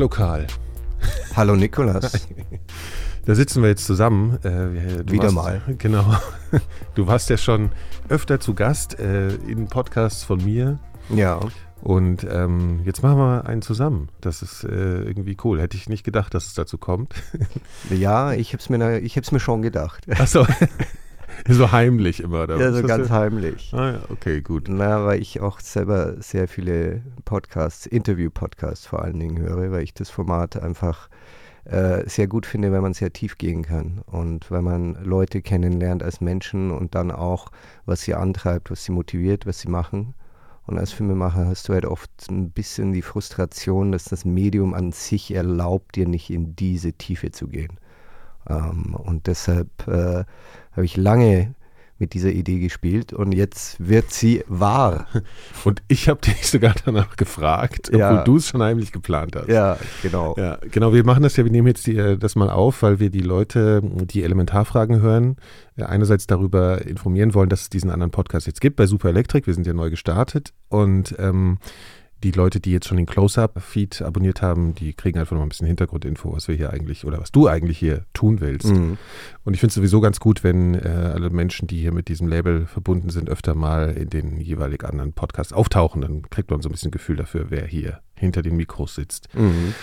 Hallo 0.00 0.08
Karl. 0.08 0.46
Hallo 1.36 1.56
Nikolas. 1.56 2.26
Da 3.26 3.34
sitzen 3.34 3.60
wir 3.60 3.68
jetzt 3.68 3.84
zusammen. 3.84 4.38
Äh, 4.42 5.12
Wieder 5.12 5.24
warst, 5.24 5.34
mal. 5.34 5.60
Genau. 5.76 6.16
Du 6.94 7.06
warst 7.06 7.28
ja 7.28 7.36
schon 7.36 7.68
öfter 8.08 8.40
zu 8.40 8.54
Gast 8.54 8.94
in 8.94 9.66
Podcasts 9.68 10.24
von 10.24 10.42
mir. 10.42 10.78
Ja. 11.10 11.38
Und 11.82 12.26
ähm, 12.30 12.80
jetzt 12.86 13.02
machen 13.02 13.18
wir 13.18 13.44
einen 13.44 13.60
zusammen. 13.60 14.08
Das 14.22 14.40
ist 14.40 14.64
äh, 14.64 15.02
irgendwie 15.02 15.36
cool. 15.44 15.60
Hätte 15.60 15.76
ich 15.76 15.86
nicht 15.90 16.04
gedacht, 16.04 16.32
dass 16.32 16.46
es 16.46 16.54
dazu 16.54 16.78
kommt. 16.78 17.12
Ja, 17.90 18.32
ich 18.32 18.54
hab's 18.54 18.70
mir, 18.70 19.00
ich 19.00 19.18
hab's 19.18 19.32
mir 19.32 19.40
schon 19.40 19.60
gedacht. 19.60 20.06
Achso. 20.18 20.46
so 21.48 21.72
heimlich 21.72 22.22
immer. 22.22 22.44
Oder? 22.44 22.58
Ja, 22.58 22.72
so 22.72 22.82
ganz 22.82 23.10
heimlich. 23.10 23.72
Ah 23.74 23.92
ja, 23.92 24.00
okay, 24.08 24.40
gut. 24.40 24.68
Na, 24.68 25.04
weil 25.04 25.20
ich 25.20 25.40
auch 25.40 25.60
selber 25.60 26.20
sehr 26.20 26.48
viele 26.48 27.02
Podcasts, 27.24 27.86
Interview-Podcasts 27.86 28.86
vor 28.86 29.02
allen 29.02 29.18
Dingen 29.18 29.38
höre, 29.38 29.70
weil 29.70 29.82
ich 29.82 29.94
das 29.94 30.10
Format 30.10 30.60
einfach 30.60 31.08
äh, 31.64 32.08
sehr 32.08 32.26
gut 32.26 32.46
finde, 32.46 32.72
wenn 32.72 32.82
man 32.82 32.94
sehr 32.94 33.12
tief 33.12 33.38
gehen 33.38 33.62
kann 33.62 34.02
und 34.06 34.50
wenn 34.50 34.64
man 34.64 34.94
Leute 35.04 35.42
kennenlernt 35.42 36.02
als 36.02 36.20
Menschen 36.20 36.70
und 36.70 36.94
dann 36.94 37.10
auch, 37.10 37.50
was 37.84 38.02
sie 38.02 38.14
antreibt, 38.14 38.70
was 38.70 38.84
sie 38.84 38.92
motiviert, 38.92 39.46
was 39.46 39.60
sie 39.60 39.68
machen. 39.68 40.14
Und 40.66 40.78
als 40.78 40.92
Filmemacher 40.92 41.46
hast 41.46 41.68
du 41.68 41.74
halt 41.74 41.84
oft 41.84 42.10
ein 42.30 42.50
bisschen 42.50 42.92
die 42.92 43.02
Frustration, 43.02 43.92
dass 43.92 44.04
das 44.04 44.24
Medium 44.24 44.72
an 44.72 44.92
sich 44.92 45.32
erlaubt, 45.34 45.96
dir 45.96 46.06
nicht 46.06 46.30
in 46.30 46.54
diese 46.54 46.92
Tiefe 46.92 47.30
zu 47.30 47.48
gehen. 47.48 47.78
Ähm, 48.48 48.94
und 48.94 49.26
deshalb 49.26 49.68
äh, 49.88 50.24
habe 50.72 50.84
ich 50.84 50.96
lange 50.96 51.54
mit 51.98 52.14
dieser 52.14 52.30
Idee 52.30 52.60
gespielt 52.60 53.12
und 53.12 53.32
jetzt 53.32 53.76
wird 53.78 54.10
sie 54.10 54.42
wahr. 54.48 55.06
Und 55.64 55.82
ich 55.86 56.08
habe 56.08 56.18
dich 56.22 56.48
sogar 56.48 56.74
danach 56.86 57.14
gefragt, 57.16 57.88
obwohl 57.88 58.00
Ja. 58.00 58.24
du 58.24 58.36
es 58.36 58.48
schon 58.48 58.62
heimlich 58.62 58.90
geplant 58.90 59.36
hast. 59.36 59.48
Ja, 59.48 59.76
genau. 60.00 60.34
Ja, 60.38 60.56
genau. 60.70 60.94
Wir 60.94 61.04
machen 61.04 61.22
das 61.22 61.36
ja, 61.36 61.44
wir 61.44 61.52
nehmen 61.52 61.66
jetzt 61.66 61.86
die, 61.86 61.98
äh, 61.98 62.16
das 62.16 62.36
mal 62.36 62.48
auf, 62.48 62.80
weil 62.82 63.00
wir 63.00 63.10
die 63.10 63.20
Leute, 63.20 63.82
die 63.84 64.22
Elementarfragen 64.22 65.02
hören, 65.02 65.36
äh, 65.76 65.82
einerseits 65.82 66.26
darüber 66.26 66.80
informieren 66.86 67.34
wollen, 67.34 67.50
dass 67.50 67.60
es 67.62 67.68
diesen 67.68 67.90
anderen 67.90 68.10
Podcast 68.12 68.46
jetzt 68.46 68.62
gibt 68.62 68.76
bei 68.76 68.86
Super 68.86 69.10
Electric. 69.10 69.46
Wir 69.46 69.52
sind 69.52 69.66
ja 69.66 69.74
neu 69.74 69.90
gestartet 69.90 70.54
und 70.70 71.14
ähm, 71.18 71.58
die 72.22 72.32
Leute, 72.32 72.60
die 72.60 72.72
jetzt 72.72 72.86
schon 72.86 72.96
den 72.96 73.06
Close-Up-Feed 73.06 74.02
abonniert 74.02 74.42
haben, 74.42 74.74
die 74.74 74.92
kriegen 74.92 75.18
einfach 75.18 75.34
noch 75.36 75.42
ein 75.42 75.48
bisschen 75.48 75.66
Hintergrundinfo, 75.66 76.32
was 76.32 76.48
wir 76.48 76.54
hier 76.54 76.70
eigentlich 76.72 77.04
oder 77.04 77.20
was 77.20 77.32
du 77.32 77.48
eigentlich 77.48 77.78
hier 77.78 78.04
tun 78.12 78.40
willst. 78.40 78.68
Mhm. 78.68 78.98
Und 79.44 79.54
ich 79.54 79.60
finde 79.60 79.70
es 79.70 79.74
sowieso 79.74 80.00
ganz 80.00 80.20
gut, 80.20 80.44
wenn 80.44 80.74
äh, 80.74 81.12
alle 81.14 81.30
Menschen, 81.30 81.66
die 81.66 81.80
hier 81.80 81.92
mit 81.92 82.08
diesem 82.08 82.28
Label 82.28 82.66
verbunden 82.66 83.10
sind, 83.10 83.30
öfter 83.30 83.54
mal 83.54 83.90
in 83.92 84.10
den 84.10 84.40
jeweilig 84.40 84.84
anderen 84.84 85.12
Podcasts 85.12 85.52
auftauchen. 85.52 86.02
Dann 86.02 86.22
kriegt 86.28 86.50
man 86.50 86.60
so 86.60 86.68
ein 86.68 86.72
bisschen 86.72 86.90
Gefühl 86.90 87.16
dafür, 87.16 87.46
wer 87.48 87.66
hier 87.66 88.00
hinter 88.14 88.42
den 88.42 88.56
Mikros 88.56 88.94
sitzt. 88.94 89.28
Mhm. 89.34 89.74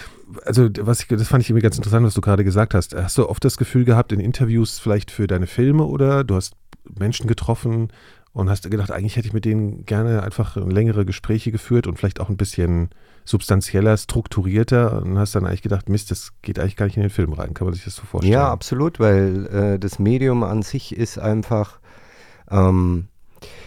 Also, 0.46 0.70
was 0.82 1.02
ich, 1.02 1.08
das 1.08 1.28
fand 1.28 1.44
ich 1.44 1.50
irgendwie 1.50 1.64
ganz 1.64 1.78
interessant, 1.78 2.06
was 2.06 2.14
du 2.14 2.22
gerade 2.22 2.44
gesagt 2.44 2.74
hast. 2.74 2.94
Hast 2.94 3.18
du 3.18 3.28
oft 3.28 3.44
das 3.44 3.58
Gefühl 3.58 3.86
gehabt, 3.86 4.12
in 4.12 4.20
Interviews 4.20 4.78
vielleicht 4.78 5.10
für 5.10 5.26
deine 5.26 5.48
Filme 5.48 5.86
oder 5.86 6.24
du 6.24 6.36
hast 6.36 6.54
Menschen 7.00 7.28
getroffen 7.28 7.90
und 8.38 8.52
hast 8.52 8.70
gedacht, 8.70 8.92
eigentlich 8.92 9.16
hätte 9.16 9.28
ich 9.28 9.34
mit 9.34 9.46
denen 9.46 9.84
gerne 9.88 10.22
einfach 10.22 10.56
längere 10.58 11.06
Gespräche 11.06 11.52
geführt 11.52 11.88
und 11.88 11.98
vielleicht 11.98 12.20
auch 12.20 12.30
ein 12.30 12.38
bisschen 12.38 12.90
substanzieller, 13.26 13.98
strukturierter 13.98 15.02
und 15.02 15.18
hast 15.18 15.34
dann 15.34 15.48
eigentlich 15.48 15.64
gedacht, 15.64 15.90
Mist, 15.90 16.12
das 16.12 16.34
geht 16.44 16.60
eigentlich 16.60 16.76
gar 16.76 16.86
nicht 16.86 16.98
in 16.98 17.02
den 17.02 17.10
Film 17.10 17.34
rein. 17.34 17.56
Kann 17.56 17.66
man 17.66 17.74
sich 17.74 17.84
das 17.84 17.96
so 17.96 18.04
vorstellen? 18.04 18.34
Ja, 18.34 18.52
absolut, 18.52 19.00
weil 19.00 19.48
äh, 19.48 19.80
das 19.80 19.98
Medium 19.98 20.44
an 20.44 20.61
sich 20.61 20.95
ist 20.95 21.17
einfach, 21.17 21.80
ähm, 22.52 23.08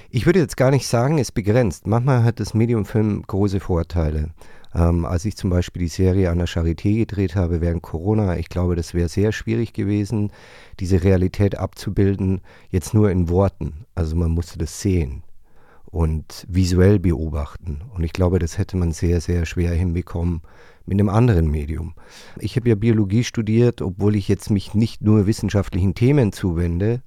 ich 0.08 0.24
würde 0.24 0.38
jetzt 0.38 0.56
gar 0.56 0.70
nicht 0.70 0.86
sagen, 0.86 1.18
ist 1.18 1.32
begrenzt. 1.32 1.88
Manchmal 1.88 2.22
hat 2.22 2.38
das 2.38 2.54
Medium 2.54 2.84
Film 2.84 3.24
große 3.26 3.58
Vorteile. 3.58 4.28
Ähm, 4.74 5.04
als 5.04 5.24
ich 5.24 5.36
zum 5.36 5.50
Beispiel 5.50 5.82
die 5.82 5.88
Serie 5.88 6.30
an 6.30 6.38
der 6.38 6.48
Charité 6.48 6.96
gedreht 6.98 7.34
habe 7.34 7.60
während 7.60 7.82
Corona, 7.82 8.36
ich 8.36 8.48
glaube, 8.48 8.76
das 8.76 8.94
wäre 8.94 9.08
sehr 9.08 9.32
schwierig 9.32 9.72
gewesen, 9.72 10.32
diese 10.78 11.02
Realität 11.02 11.58
abzubilden, 11.58 12.40
jetzt 12.70 12.94
nur 12.94 13.10
in 13.10 13.28
Worten. 13.28 13.86
Also 13.94 14.16
man 14.16 14.30
musste 14.30 14.58
das 14.58 14.80
sehen 14.80 15.22
und 15.86 16.46
visuell 16.48 16.98
beobachten. 16.98 17.82
Und 17.94 18.04
ich 18.04 18.12
glaube, 18.12 18.38
das 18.38 18.58
hätte 18.58 18.76
man 18.76 18.92
sehr, 18.92 19.20
sehr 19.20 19.44
schwer 19.44 19.72
hinbekommen 19.72 20.42
mit 20.86 20.98
einem 20.98 21.08
anderen 21.08 21.50
Medium. 21.50 21.94
Ich 22.38 22.56
habe 22.56 22.68
ja 22.68 22.74
Biologie 22.74 23.24
studiert, 23.24 23.82
obwohl 23.82 24.16
ich 24.16 24.28
jetzt 24.28 24.50
mich 24.50 24.74
nicht 24.74 25.02
nur 25.02 25.26
wissenschaftlichen 25.26 25.94
Themen 25.94 26.32
zuwende, 26.32 27.02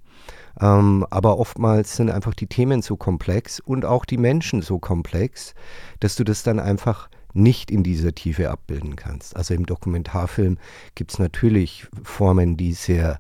ähm, 0.60 1.06
aber 1.10 1.40
oftmals 1.40 1.96
sind 1.96 2.12
einfach 2.12 2.34
die 2.34 2.48
Themen 2.48 2.82
so 2.82 2.96
komplex 2.96 3.60
und 3.60 3.86
auch 3.86 4.06
die 4.06 4.18
Menschen 4.18 4.62
so 4.62 4.80
komplex, 4.80 5.56
dass 6.00 6.16
du 6.16 6.24
das 6.24 6.44
dann 6.44 6.60
einfach 6.60 7.10
nicht 7.34 7.72
in 7.72 7.84
dieser 7.84 8.14
Tiefe 8.14 8.50
abbilden 8.50 8.96
kannst. 8.96 9.36
Also 9.36 9.54
im 9.54 9.66
Dokumentarfilm 9.66 10.58
gibt 10.96 11.12
es 11.12 11.20
natürlich 11.20 11.88
Formen, 12.04 12.58
die 12.58 12.74
sehr 12.74 13.20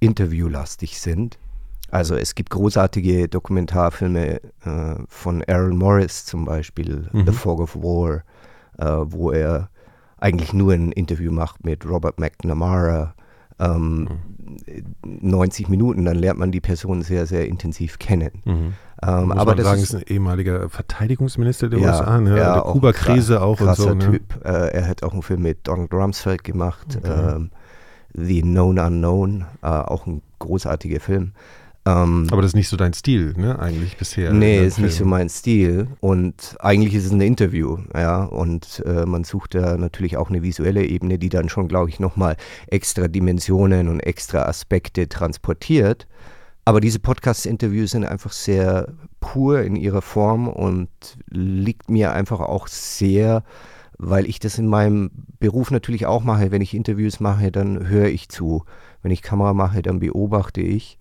interviewlastig 0.00 1.00
sind. 1.00 1.38
Also 1.90 2.14
es 2.16 2.34
gibt 2.34 2.50
großartige 2.50 3.28
Dokumentarfilme 3.28 4.40
äh, 4.64 4.94
von 5.08 5.42
Aaron 5.44 5.76
Morris 5.76 6.24
zum 6.24 6.44
Beispiel, 6.44 7.08
Mhm. 7.12 7.26
The 7.26 7.32
Fog 7.32 7.60
of 7.60 7.76
War, 7.76 8.22
äh, 8.78 9.04
wo 9.10 9.30
er 9.30 9.70
eigentlich 10.18 10.52
nur 10.52 10.72
ein 10.72 10.92
Interview 10.92 11.32
macht 11.32 11.64
mit 11.64 11.88
Robert 11.88 12.18
McNamara. 12.20 13.14
Ähm, 13.58 14.08
90 15.04 15.68
Minuten, 15.68 16.04
dann 16.04 16.16
lernt 16.16 16.38
man 16.38 16.52
die 16.52 16.60
Person 16.60 17.02
sehr, 17.02 17.26
sehr 17.26 17.46
intensiv 17.46 17.98
kennen. 17.98 18.42
Mhm. 18.44 18.74
Ähm, 19.02 19.32
aber 19.32 19.54
das 19.54 19.66
sagen, 19.66 19.82
ist, 19.82 19.94
ein 19.94 20.02
ehemaliger 20.06 20.68
Verteidigungsminister 20.68 21.68
der 21.68 21.78
ja, 21.78 21.90
USA, 21.90 22.20
ne? 22.20 22.36
ja, 22.36 22.54
der 22.54 22.62
Kuba-Krise 22.62 23.40
auch 23.42 23.60
und 23.60 23.76
so. 23.76 23.94
Ne? 23.94 23.98
Typ. 23.98 24.44
Äh, 24.44 24.72
er 24.72 24.88
hat 24.88 25.02
auch 25.02 25.12
einen 25.12 25.22
Film 25.22 25.42
mit 25.42 25.66
Donald 25.68 25.92
Rumsfeld 25.92 26.42
gemacht, 26.44 26.98
Okay. 27.02 27.36
ähm, 27.36 27.50
The 28.14 28.42
Known 28.42 28.78
Unknown, 28.78 29.44
äh, 29.62 29.66
auch 29.66 30.06
ein 30.06 30.22
großartiger 30.38 30.98
Film. 30.98 31.32
Ähm, 31.88 32.26
Aber 32.30 32.42
das 32.42 32.50
ist 32.50 32.56
nicht 32.56 32.68
so 32.68 32.76
dein 32.76 32.92
Stil, 32.92 33.32
ne, 33.36 33.58
eigentlich 33.58 33.96
bisher. 33.96 34.32
Nee, 34.32 34.64
ist 34.64 34.78
nicht 34.78 34.92
so 34.92 34.98
Film. 34.98 35.10
mein 35.10 35.28
Stil. 35.30 35.88
Und 36.00 36.56
eigentlich 36.60 36.94
ist 36.94 37.06
es 37.06 37.12
ein 37.12 37.20
Interview, 37.20 37.78
ja. 37.94 38.24
Und 38.24 38.82
äh, 38.84 39.06
man 39.06 39.24
sucht 39.24 39.54
da 39.54 39.76
natürlich 39.78 40.16
auch 40.16 40.28
eine 40.28 40.42
visuelle 40.42 40.84
Ebene, 40.84 41.18
die 41.18 41.30
dann 41.30 41.48
schon, 41.48 41.66
glaube 41.66 41.88
ich, 41.88 41.98
nochmal 41.98 42.36
extra 42.66 43.08
Dimensionen 43.08 43.88
und 43.88 44.00
extra 44.00 44.42
Aspekte 44.42 45.08
transportiert. 45.08 46.06
Aber 46.66 46.82
diese 46.82 46.98
Podcast-Interviews 46.98 47.92
sind 47.92 48.04
einfach 48.04 48.32
sehr 48.32 48.92
pur 49.20 49.62
in 49.62 49.74
ihrer 49.74 50.02
Form 50.02 50.48
und 50.48 50.90
liegt 51.30 51.88
mir 51.88 52.12
einfach 52.12 52.40
auch 52.40 52.66
sehr, 52.66 53.42
weil 53.96 54.26
ich 54.26 54.38
das 54.40 54.58
in 54.58 54.66
meinem 54.66 55.10
Beruf 55.40 55.70
natürlich 55.70 56.04
auch 56.04 56.22
mache. 56.22 56.50
Wenn 56.50 56.60
ich 56.60 56.74
Interviews 56.74 57.20
mache, 57.20 57.50
dann 57.50 57.88
höre 57.88 58.08
ich 58.08 58.28
zu. 58.28 58.64
Wenn 59.00 59.12
ich 59.12 59.22
Kamera 59.22 59.54
mache, 59.54 59.80
dann 59.80 60.00
beobachte 60.00 60.60
ich. 60.60 60.98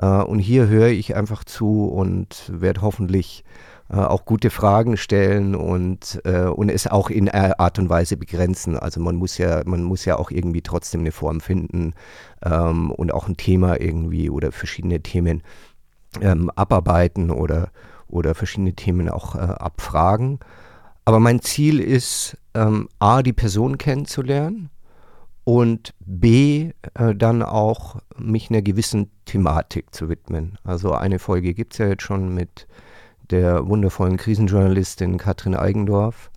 Äh, 0.00 0.22
und 0.22 0.38
hier 0.38 0.68
höre 0.68 0.88
ich 0.88 1.14
einfach 1.14 1.44
zu 1.44 1.86
und 1.86 2.50
werde 2.52 2.82
hoffentlich 2.82 3.44
äh, 3.90 3.96
auch 3.96 4.24
gute 4.24 4.50
Fragen 4.50 4.96
stellen 4.96 5.54
und, 5.54 6.20
äh, 6.24 6.44
und 6.44 6.70
es 6.70 6.86
auch 6.86 7.08
in 7.10 7.30
Art 7.30 7.78
und 7.78 7.88
Weise 7.88 8.16
begrenzen. 8.16 8.78
Also 8.78 9.00
man 9.00 9.16
muss 9.16 9.38
ja, 9.38 9.62
man 9.64 9.82
muss 9.82 10.04
ja 10.04 10.16
auch 10.16 10.30
irgendwie 10.30 10.62
trotzdem 10.62 11.00
eine 11.00 11.12
Form 11.12 11.40
finden 11.40 11.94
ähm, 12.44 12.90
und 12.90 13.12
auch 13.14 13.28
ein 13.28 13.36
Thema 13.36 13.80
irgendwie 13.80 14.30
oder 14.30 14.52
verschiedene 14.52 15.00
Themen 15.00 15.42
ähm, 16.20 16.50
abarbeiten 16.50 17.30
oder, 17.30 17.70
oder 18.08 18.34
verschiedene 18.34 18.74
Themen 18.74 19.08
auch 19.08 19.34
abfragen. 19.34 20.40
Aber 21.04 21.20
mein 21.20 21.40
Ziel 21.40 21.78
ist, 21.78 22.36
ähm, 22.54 22.88
A, 22.98 23.22
die 23.22 23.32
Person 23.32 23.78
kennenzulernen 23.78 24.70
und 25.46 25.94
B, 26.00 26.72
äh, 26.94 27.14
dann 27.14 27.40
auch 27.40 28.00
mich 28.18 28.50
einer 28.50 28.62
gewissen 28.62 29.12
Thematik 29.26 29.94
zu 29.94 30.08
widmen. 30.08 30.58
Also 30.64 30.92
eine 30.92 31.20
Folge 31.20 31.54
gibt 31.54 31.74
es 31.74 31.78
ja 31.78 31.86
jetzt 31.86 32.02
schon 32.02 32.34
mit 32.34 32.66
der 33.30 33.68
wundervollen 33.68 34.16
Krisenjournalistin 34.16 35.18
Katrin 35.18 35.54
Eigendorf. 35.54 36.32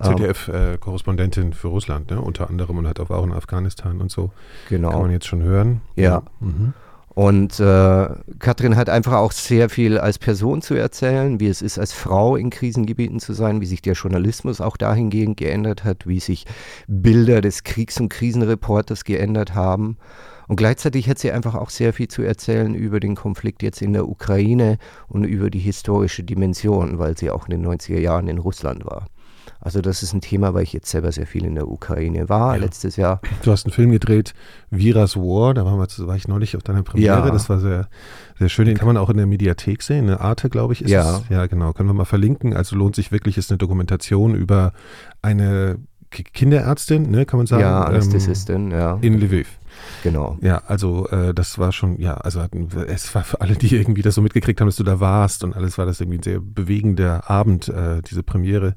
Ähm, 0.00 0.18
ZDF-Korrespondentin 0.18 1.54
für 1.54 1.68
Russland, 1.68 2.10
ne? 2.10 2.20
unter 2.20 2.50
anderem 2.50 2.76
und 2.76 2.86
hat 2.86 3.00
auch 3.00 3.08
auch 3.08 3.24
in 3.24 3.32
Afghanistan 3.32 4.02
und 4.02 4.10
so. 4.10 4.32
genau. 4.68 4.90
Kann 4.90 5.00
man 5.00 5.10
jetzt 5.12 5.26
schon 5.26 5.42
hören. 5.42 5.80
Ja. 5.96 6.22
Mhm. 6.40 6.74
Und 7.14 7.60
äh, 7.60 8.08
Katrin 8.38 8.76
hat 8.76 8.88
einfach 8.88 9.12
auch 9.12 9.32
sehr 9.32 9.68
viel 9.68 9.98
als 9.98 10.18
Person 10.18 10.62
zu 10.62 10.74
erzählen, 10.74 11.40
wie 11.40 11.48
es 11.48 11.60
ist, 11.60 11.78
als 11.78 11.92
Frau 11.92 12.36
in 12.36 12.48
Krisengebieten 12.48 13.20
zu 13.20 13.34
sein, 13.34 13.60
wie 13.60 13.66
sich 13.66 13.82
der 13.82 13.92
Journalismus 13.92 14.62
auch 14.62 14.78
dahingehend 14.78 15.36
geändert 15.36 15.84
hat, 15.84 16.06
wie 16.06 16.20
sich 16.20 16.46
Bilder 16.86 17.42
des 17.42 17.64
Kriegs- 17.64 18.00
und 18.00 18.08
Krisenreporters 18.08 19.04
geändert 19.04 19.54
haben. 19.54 19.98
Und 20.48 20.56
gleichzeitig 20.56 21.08
hat 21.08 21.18
sie 21.18 21.32
einfach 21.32 21.54
auch 21.54 21.70
sehr 21.70 21.92
viel 21.92 22.08
zu 22.08 22.22
erzählen 22.22 22.74
über 22.74 22.98
den 22.98 23.14
Konflikt 23.14 23.62
jetzt 23.62 23.82
in 23.82 23.92
der 23.92 24.08
Ukraine 24.08 24.78
und 25.08 25.24
über 25.24 25.50
die 25.50 25.58
historische 25.58 26.24
Dimension, 26.24 26.98
weil 26.98 27.16
sie 27.16 27.30
auch 27.30 27.46
in 27.46 27.62
den 27.62 27.66
90er 27.66 27.98
Jahren 27.98 28.28
in 28.28 28.38
Russland 28.38 28.86
war. 28.86 29.06
Also 29.64 29.80
das 29.80 30.02
ist 30.02 30.12
ein 30.12 30.20
Thema, 30.20 30.54
weil 30.54 30.64
ich 30.64 30.72
jetzt 30.72 30.90
selber 30.90 31.10
sehr 31.12 31.26
viel 31.26 31.44
in 31.44 31.54
der 31.54 31.68
Ukraine 31.68 32.28
war 32.28 32.56
Ja. 32.56 32.60
letztes 32.62 32.96
Jahr. 32.96 33.20
Du 33.44 33.52
hast 33.52 33.64
einen 33.64 33.72
Film 33.72 33.92
gedreht, 33.92 34.34
Viras 34.70 35.16
War, 35.16 35.54
da 35.54 35.64
waren 35.64 35.78
wir, 35.78 36.06
war 36.08 36.16
ich 36.16 36.26
neulich 36.28 36.56
auf 36.56 36.62
deiner 36.64 36.82
Premiere, 36.82 37.26
Ja. 37.26 37.30
das 37.30 37.48
war 37.48 37.60
sehr, 37.60 37.88
sehr 38.38 38.48
schön. 38.48 38.66
Den 38.66 38.76
kann 38.76 38.88
man 38.88 38.96
auch 38.96 39.08
in 39.08 39.16
der 39.16 39.26
Mediathek 39.26 39.82
sehen, 39.82 40.06
eine 40.08 40.20
Arte, 40.20 40.50
glaube 40.50 40.72
ich, 40.72 40.82
ist 40.82 40.90
Ja. 40.90 41.18
es. 41.18 41.22
Ja, 41.30 41.46
genau, 41.46 41.72
können 41.72 41.88
wir 41.88 41.94
mal 41.94 42.04
verlinken. 42.04 42.54
Also 42.54 42.74
lohnt 42.76 42.96
sich 42.96 43.12
wirklich, 43.12 43.38
ist 43.38 43.50
eine 43.52 43.58
Dokumentation 43.58 44.34
über 44.34 44.72
eine 45.22 45.78
Kinderärztin, 46.10 47.10
ne, 47.10 47.24
kann 47.24 47.38
man 47.38 47.46
sagen. 47.46 47.62
Ja, 47.62 47.84
Anästhesistin, 47.84 48.70
ähm, 48.70 48.78
ja. 48.78 48.98
In 49.00 49.18
Lviv. 49.18 49.48
Genau. 50.02 50.36
Ja, 50.42 50.62
also 50.66 51.08
äh, 51.08 51.32
das 51.32 51.58
war 51.58 51.72
schon, 51.72 51.98
ja, 52.00 52.14
also 52.14 52.40
es 52.86 53.14
war 53.14 53.24
für 53.24 53.40
alle, 53.40 53.54
die 53.54 53.74
irgendwie 53.74 54.02
das 54.02 54.14
so 54.16 54.22
mitgekriegt 54.22 54.60
haben, 54.60 54.68
dass 54.68 54.76
du 54.76 54.84
da 54.84 55.00
warst 55.00 55.44
und 55.44 55.56
alles 55.56 55.78
war 55.78 55.86
das 55.86 56.00
irgendwie 56.00 56.18
ein 56.18 56.22
sehr 56.22 56.40
bewegender 56.40 57.30
Abend, 57.30 57.68
äh, 57.68 58.02
diese 58.02 58.22
Premiere. 58.22 58.74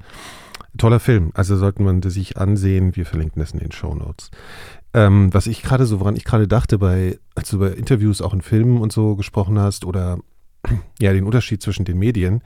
Toller 0.77 0.99
Film, 0.99 1.31
also 1.33 1.55
sollten 1.55 1.83
man 1.83 2.01
sich 2.01 2.37
ansehen. 2.37 2.95
Wir 2.95 3.05
verlinken 3.05 3.39
das 3.39 3.51
in 3.51 3.59
den 3.59 3.71
Show 3.71 3.93
Notes. 3.93 4.31
Ähm, 4.93 5.33
was 5.33 5.47
ich 5.47 5.61
gerade 5.61 5.85
so, 5.85 5.99
woran 5.99 6.15
ich 6.15 6.23
gerade 6.23 6.47
dachte, 6.47 6.77
bei, 6.77 7.19
als 7.35 7.49
du 7.49 7.59
bei 7.59 7.69
Interviews 7.69 8.21
auch 8.21 8.33
in 8.33 8.41
Filmen 8.41 8.79
und 8.79 8.91
so 8.93 9.15
gesprochen 9.15 9.59
hast 9.59 9.85
oder 9.85 10.19
ja, 10.99 11.13
den 11.13 11.25
Unterschied 11.25 11.61
zwischen 11.61 11.85
den 11.85 11.97
Medien, 11.97 12.41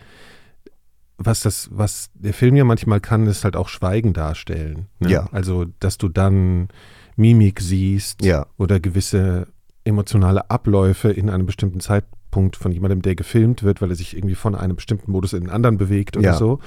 was 1.18 1.42
das, 1.42 1.70
was 1.72 2.10
der 2.14 2.34
Film 2.34 2.56
ja 2.56 2.64
manchmal 2.64 3.02
kann, 3.02 3.28
ist 3.28 3.44
halt 3.44 3.56
auch 3.56 3.68
Schweigen 3.68 4.14
darstellen. 4.14 4.88
Ne? 5.00 5.12
Ja. 5.12 5.30
Also, 5.32 5.66
dass 5.80 5.98
du 5.98 6.08
dann 6.08 6.70
Mimik 7.18 7.60
siehst 7.60 8.24
ja. 8.24 8.48
oder 8.58 8.80
gewisse 8.80 9.48
emotionale 9.84 10.50
Abläufe 10.50 11.12
in 11.12 11.30
einem 11.30 11.46
bestimmten 11.46 11.82
Zeitpunkt 11.82 12.19
von 12.32 12.72
jemandem, 12.72 13.02
der 13.02 13.16
gefilmt 13.16 13.64
wird, 13.64 13.82
weil 13.82 13.90
er 13.90 13.96
sich 13.96 14.16
irgendwie 14.16 14.36
von 14.36 14.56
einem 14.56 14.76
bestimmten 14.76 15.12
Modus 15.12 15.34
in 15.34 15.42
den 15.42 15.50
anderen 15.50 15.78
bewegt 15.78 16.16
oder 16.18 16.26
Ja. 16.28 16.34
so. 16.38 16.60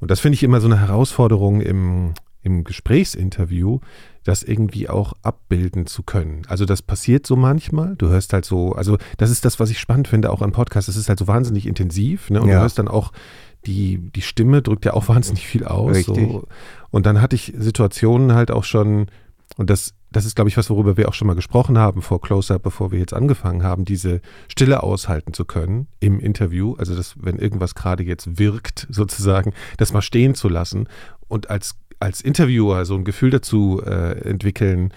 Und 0.00 0.10
das 0.10 0.20
finde 0.20 0.34
ich 0.34 0.42
immer 0.42 0.60
so 0.60 0.66
eine 0.66 0.80
Herausforderung 0.80 1.60
im, 1.60 2.14
im 2.42 2.64
Gesprächsinterview, 2.64 3.80
das 4.24 4.42
irgendwie 4.42 4.88
auch 4.88 5.12
abbilden 5.22 5.86
zu 5.86 6.02
können. 6.02 6.42
Also 6.48 6.64
das 6.64 6.82
passiert 6.82 7.26
so 7.26 7.36
manchmal. 7.36 7.94
Du 7.96 8.08
hörst 8.08 8.32
halt 8.32 8.44
so, 8.44 8.72
also 8.72 8.96
das 9.18 9.30
ist 9.30 9.44
das, 9.44 9.60
was 9.60 9.70
ich 9.70 9.78
spannend 9.78 10.08
finde, 10.08 10.30
auch 10.30 10.42
an 10.42 10.52
Podcasts. 10.52 10.88
Es 10.88 10.96
ist 10.96 11.08
halt 11.08 11.18
so 11.18 11.26
wahnsinnig 11.26 11.66
intensiv, 11.66 12.30
ne? 12.30 12.40
Und 12.40 12.48
Ja. 12.48 12.56
du 12.56 12.60
hörst 12.62 12.78
dann 12.78 12.88
auch 12.88 13.12
die, 13.66 13.98
die 14.14 14.22
Stimme 14.22 14.62
drückt 14.62 14.84
ja 14.84 14.94
auch 14.94 15.08
wahnsinnig 15.08 15.46
viel 15.46 15.64
aus. 15.64 16.04
So. 16.04 16.46
Und 16.90 17.06
dann 17.06 17.20
hatte 17.20 17.36
ich 17.36 17.52
Situationen 17.56 18.34
halt 18.34 18.50
auch 18.50 18.64
schon, 18.64 19.06
und 19.56 19.70
das, 19.70 19.94
das 20.14 20.24
ist, 20.24 20.36
glaube 20.36 20.48
ich, 20.48 20.56
was, 20.56 20.70
worüber 20.70 20.96
wir 20.96 21.08
auch 21.08 21.14
schon 21.14 21.26
mal 21.26 21.34
gesprochen 21.34 21.76
haben 21.76 22.00
vor 22.00 22.20
Close-Up, 22.20 22.62
bevor 22.62 22.92
wir 22.92 23.00
jetzt 23.00 23.12
angefangen 23.12 23.64
haben, 23.64 23.84
diese 23.84 24.20
Stille 24.48 24.82
aushalten 24.82 25.34
zu 25.34 25.44
können 25.44 25.88
im 25.98 26.20
Interview. 26.20 26.74
Also, 26.78 26.94
dass, 26.94 27.16
wenn 27.20 27.38
irgendwas 27.38 27.74
gerade 27.74 28.04
jetzt 28.04 28.38
wirkt, 28.38 28.86
sozusagen, 28.90 29.52
das 29.76 29.92
mal 29.92 30.02
stehen 30.02 30.36
zu 30.36 30.48
lassen 30.48 30.88
und 31.26 31.50
als, 31.50 31.74
als 31.98 32.20
Interviewer 32.20 32.84
so 32.84 32.94
ein 32.94 33.04
Gefühl 33.04 33.30
dazu 33.30 33.82
äh, 33.84 34.20
entwickeln, 34.28 34.92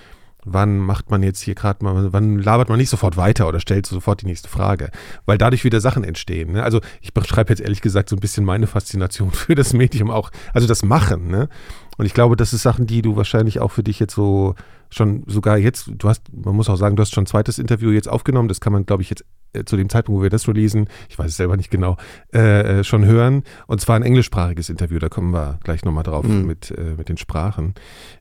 wann 0.45 0.77
macht 0.77 1.09
man 1.09 1.23
jetzt 1.23 1.41
hier 1.41 1.55
gerade 1.55 1.83
mal, 1.83 2.13
wann 2.13 2.37
labert 2.39 2.69
man 2.69 2.77
nicht 2.77 2.89
sofort 2.89 3.17
weiter 3.17 3.47
oder 3.47 3.59
stellt 3.59 3.85
sofort 3.85 4.21
die 4.21 4.27
nächste 4.27 4.47
Frage, 4.47 4.91
weil 5.25 5.37
dadurch 5.37 5.63
wieder 5.63 5.81
Sachen 5.81 6.03
entstehen. 6.03 6.53
Ne? 6.53 6.63
Also 6.63 6.79
ich 7.01 7.13
beschreibe 7.13 7.49
jetzt 7.49 7.59
ehrlich 7.59 7.81
gesagt 7.81 8.09
so 8.09 8.15
ein 8.15 8.19
bisschen 8.19 8.45
meine 8.45 8.67
Faszination 8.67 9.31
für 9.31 9.55
das 9.55 9.73
Medium 9.73 10.11
auch, 10.11 10.31
also 10.53 10.67
das 10.67 10.83
Machen. 10.83 11.27
Ne? 11.27 11.49
Und 11.97 12.05
ich 12.05 12.13
glaube, 12.13 12.35
das 12.35 12.53
ist 12.53 12.61
Sachen, 12.61 12.87
die 12.87 13.01
du 13.01 13.15
wahrscheinlich 13.15 13.59
auch 13.59 13.71
für 13.71 13.83
dich 13.83 13.99
jetzt 13.99 14.13
so 14.13 14.55
schon 14.89 15.23
sogar 15.27 15.57
jetzt, 15.57 15.91
du 15.97 16.09
hast, 16.09 16.23
man 16.33 16.55
muss 16.55 16.69
auch 16.69 16.75
sagen, 16.77 16.95
du 16.95 17.01
hast 17.01 17.13
schon 17.13 17.23
ein 17.23 17.27
zweites 17.27 17.59
Interview 17.59 17.91
jetzt 17.91 18.07
aufgenommen, 18.09 18.47
das 18.47 18.59
kann 18.61 18.73
man, 18.73 18.85
glaube 18.85 19.03
ich, 19.03 19.09
jetzt 19.09 19.25
äh, 19.53 19.63
zu 19.63 19.77
dem 19.77 19.89
Zeitpunkt, 19.89 20.19
wo 20.19 20.23
wir 20.23 20.29
das 20.29 20.47
releasen, 20.47 20.87
ich 21.09 21.17
weiß 21.17 21.27
es 21.27 21.37
selber 21.37 21.57
nicht 21.57 21.71
genau, 21.71 21.97
äh, 22.33 22.79
äh, 22.79 22.83
schon 22.83 23.05
hören. 23.05 23.43
Und 23.67 23.81
zwar 23.81 23.95
ein 23.95 24.03
englischsprachiges 24.03 24.69
Interview, 24.69 24.99
da 24.99 25.09
kommen 25.09 25.31
wir 25.31 25.59
gleich 25.63 25.83
nochmal 25.85 26.03
drauf 26.03 26.25
Mhm. 26.25 26.45
mit, 26.45 26.71
äh, 26.71 26.95
mit 26.97 27.09
den 27.09 27.17
Sprachen. 27.17 27.73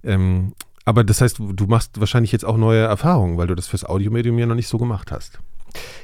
Ähm, 0.02 0.52
aber 0.84 1.02
das 1.02 1.20
heißt, 1.20 1.38
du 1.40 1.66
machst 1.66 1.98
wahrscheinlich 1.98 2.30
jetzt 2.32 2.44
auch 2.44 2.56
neue 2.56 2.82
Erfahrungen, 2.82 3.38
weil 3.38 3.48
du 3.48 3.54
das 3.56 3.66
fürs 3.66 3.84
Audiomedium 3.84 4.38
ja 4.38 4.46
noch 4.46 4.54
nicht 4.54 4.68
so 4.68 4.78
gemacht 4.78 5.10
hast. 5.10 5.40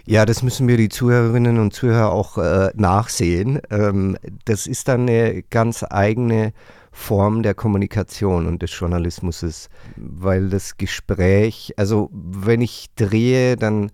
Ja, 0.04 0.26
das 0.26 0.42
müssen 0.42 0.68
wir 0.68 0.76
die 0.76 0.88
Zuhörerinnen 0.88 1.58
und 1.58 1.72
Zuhörer 1.72 2.10
auch 2.10 2.36
äh, 2.36 2.70
nachsehen. 2.74 3.60
Ähm, 3.70 4.18
das 4.44 4.66
ist 4.66 4.88
dann 4.88 5.02
eine 5.02 5.42
ganz 5.44 5.84
eigene 5.88 6.52
Form 6.92 7.42
der 7.42 7.54
Kommunikation 7.54 8.46
und 8.46 8.62
des 8.62 8.78
Journalismus, 8.78 9.68
weil 9.96 10.50
das 10.50 10.76
Gespräch, 10.76 11.72
also 11.76 12.10
wenn 12.12 12.60
ich 12.60 12.88
drehe, 12.96 13.56
dann 13.56 13.90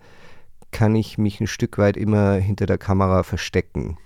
kann 0.72 0.94
ich 0.96 1.16
mich 1.16 1.40
ein 1.40 1.46
Stück 1.46 1.78
weit 1.78 1.96
immer 1.96 2.34
hinter 2.34 2.66
der 2.66 2.76
Kamera 2.76 3.22
verstecken. 3.22 3.96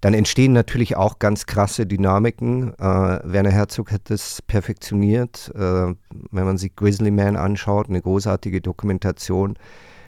Dann 0.00 0.14
entstehen 0.14 0.52
natürlich 0.52 0.96
auch 0.96 1.18
ganz 1.18 1.46
krasse 1.46 1.84
Dynamiken. 1.84 2.72
Äh, 2.78 2.82
Werner 3.24 3.50
Herzog 3.50 3.90
hat 3.90 4.02
das 4.10 4.40
perfektioniert. 4.42 5.50
Äh, 5.56 5.94
wenn 6.30 6.44
man 6.44 6.56
sich 6.56 6.76
Grizzly 6.76 7.10
Man 7.10 7.36
anschaut, 7.36 7.88
eine 7.88 8.00
großartige 8.00 8.60
Dokumentation, 8.60 9.58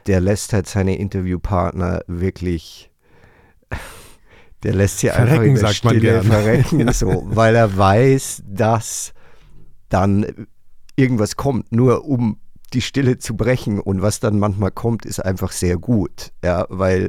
der 0.07 0.21
lässt 0.21 0.53
halt 0.53 0.69
seine 0.69 0.97
Interviewpartner 0.97 2.03
wirklich, 2.07 2.90
der 4.63 4.75
lässt 4.75 4.99
sie 4.99 5.11
einfach 5.11 5.43
in 5.43 5.55
der 5.55 5.69
sagt 5.69 5.85
man 5.85 5.95
Stille 5.97 6.13
gern. 6.13 6.25
verrecken, 6.25 6.93
so, 6.93 7.25
weil 7.27 7.55
er 7.55 7.77
weiß, 7.77 8.43
dass 8.47 9.13
dann 9.89 10.27
irgendwas 10.97 11.37
kommt, 11.37 11.73
nur 11.73 12.05
um 12.05 12.39
die 12.73 12.83
Stille 12.83 13.19
zu 13.19 13.37
brechen. 13.37 13.81
Und 13.81 14.03
was 14.03 14.21
dann 14.21 14.39
manchmal 14.39 14.71
kommt, 14.71 15.05
ist 15.05 15.21
einfach 15.21 15.53
sehr 15.53 15.77
gut, 15.77 16.33
ja, 16.45 16.67
weil 16.69 17.09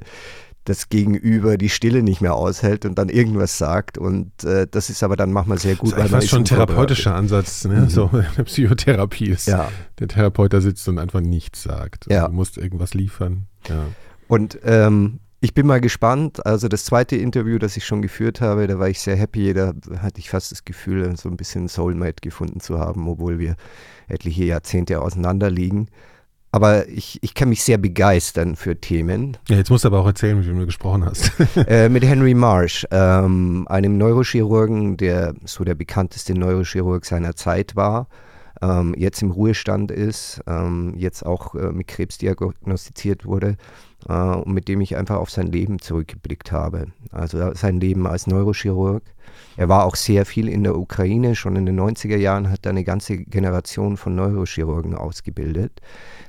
das 0.63 0.89
Gegenüber 0.89 1.57
die 1.57 1.69
Stille 1.69 2.03
nicht 2.03 2.21
mehr 2.21 2.35
aushält 2.35 2.85
und 2.85 2.97
dann 2.97 3.09
irgendwas 3.09 3.57
sagt. 3.57 3.97
Und 3.97 4.43
äh, 4.43 4.67
das 4.69 4.89
ist 4.89 5.01
aber 5.01 5.15
dann 5.15 5.31
manchmal 5.31 5.57
sehr 5.57 5.75
gut, 5.75 5.93
das 5.93 6.05
ist 6.05 6.11
fast 6.11 6.29
schon 6.29 6.41
ein 6.43 6.45
therapeutischer 6.45 7.15
Ansatz, 7.15 7.65
ne? 7.65 7.81
Mhm. 7.81 7.89
so 7.89 8.09
eine 8.13 8.43
Psychotherapie 8.43 9.29
ist. 9.29 9.47
Ja. 9.47 9.71
Der 9.99 10.07
Therapeut 10.07 10.53
da 10.53 10.61
sitzt 10.61 10.87
und 10.87 10.99
einfach 10.99 11.21
nichts 11.21 11.63
sagt. 11.63 12.05
Ja. 12.09 12.27
Du 12.27 12.33
musst 12.33 12.57
irgendwas 12.57 12.93
liefern. 12.93 13.47
Ja. 13.67 13.87
Und 14.27 14.59
ähm, 14.63 15.19
ich 15.41 15.55
bin 15.55 15.65
mal 15.65 15.81
gespannt. 15.81 16.45
Also 16.45 16.67
das 16.67 16.85
zweite 16.85 17.15
Interview, 17.15 17.57
das 17.57 17.75
ich 17.75 17.83
schon 17.83 18.03
geführt 18.03 18.41
habe, 18.41 18.67
da 18.67 18.77
war 18.77 18.89
ich 18.89 19.01
sehr 19.01 19.15
happy. 19.15 19.53
Da 19.53 19.73
hatte 19.97 20.19
ich 20.19 20.29
fast 20.29 20.51
das 20.51 20.63
Gefühl, 20.63 21.15
so 21.17 21.29
ein 21.29 21.35
bisschen 21.35 21.67
Soulmate 21.67 22.21
gefunden 22.21 22.59
zu 22.59 22.79
haben, 22.79 23.07
obwohl 23.07 23.39
wir 23.39 23.55
etliche 24.07 24.45
Jahrzehnte 24.45 25.01
auseinander 25.01 25.49
liegen. 25.49 25.87
Aber 26.51 26.87
ich, 26.89 27.17
ich 27.23 27.33
kann 27.33 27.49
mich 27.49 27.63
sehr 27.63 27.77
begeistern 27.77 28.55
für 28.55 28.79
Themen. 28.79 29.37
ja, 29.47 29.55
jetzt 29.55 29.71
musst 29.71 29.83
du 29.83 29.87
aber 29.87 29.99
auch 29.99 30.05
erzählen, 30.05 30.37
mit 30.37 30.47
wem 30.47 30.59
du 30.59 30.65
gesprochen 30.65 31.05
hast. 31.05 31.31
äh, 31.67 31.89
mit 31.89 32.03
Henry 32.03 32.33
Marsh, 32.33 32.85
ähm, 32.91 33.65
einem 33.67 33.97
Neurochirurgen, 33.97 34.97
der 34.97 35.33
so 35.45 35.63
der 35.63 35.75
bekannteste 35.75 36.35
Neurochirurg 36.35 37.05
seiner 37.05 37.35
Zeit 37.35 37.75
war, 37.75 38.09
ähm, 38.61 38.93
jetzt 38.97 39.21
im 39.21 39.31
Ruhestand 39.31 39.91
ist, 39.91 40.41
ähm, 40.45 40.93
jetzt 40.97 41.25
auch 41.25 41.55
äh, 41.55 41.71
mit 41.71 41.87
Krebs 41.87 42.17
diagnostiziert 42.17 43.25
wurde 43.25 43.55
äh, 44.09 44.49
mit 44.49 44.67
dem 44.67 44.81
ich 44.81 44.95
einfach 44.95 45.17
auf 45.17 45.29
sein 45.29 45.47
Leben 45.47 45.79
zurückgeblickt 45.79 46.51
habe. 46.51 46.87
Also 47.11 47.53
sein 47.53 47.79
Leben 47.79 48.07
als 48.07 48.27
Neurochirurg. 48.27 49.03
Er 49.57 49.69
war 49.69 49.85
auch 49.85 49.95
sehr 49.95 50.25
viel 50.25 50.47
in 50.47 50.63
der 50.63 50.77
Ukraine. 50.77 51.35
Schon 51.35 51.55
in 51.55 51.65
den 51.65 51.79
90er 51.79 52.17
Jahren 52.17 52.49
hat 52.49 52.65
er 52.65 52.71
eine 52.71 52.83
ganze 52.83 53.17
Generation 53.17 53.97
von 53.97 54.15
Neurochirurgen 54.15 54.95
ausgebildet. 54.95 55.81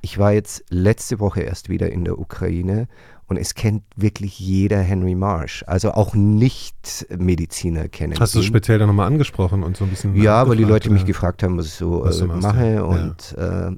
Ich 0.02 0.18
war 0.18 0.32
jetzt 0.32 0.64
letzte 0.68 1.20
Woche 1.20 1.42
erst 1.42 1.68
wieder 1.68 1.90
in 1.90 2.04
der 2.04 2.18
Ukraine 2.18 2.88
und 3.28 3.36
es 3.36 3.54
kennt 3.54 3.82
wirklich 3.96 4.38
jeder 4.38 4.80
Henry 4.80 5.14
Marsh. 5.14 5.64
Also 5.66 5.92
auch 5.92 6.14
Nicht-Mediziner 6.14 7.88
kennen 7.88 8.18
Hast 8.18 8.34
du 8.34 8.40
es 8.40 8.44
speziell 8.44 8.78
dann 8.78 8.88
nochmal 8.88 9.06
angesprochen 9.06 9.62
und 9.62 9.76
so 9.76 9.84
ein 9.84 9.90
bisschen. 9.90 10.14
Ja, 10.16 10.48
weil 10.48 10.56
die 10.56 10.64
Leute 10.64 10.90
mich 10.90 11.02
oder? 11.02 11.06
gefragt 11.08 11.42
haben, 11.42 11.56
was 11.56 11.66
ich 11.66 11.72
so 11.74 12.02
Was 12.04 12.20
äh, 12.20 12.26
mache. 12.26 12.74
ja. 12.74 12.82
Und 12.82 13.34
äh, 13.38 13.70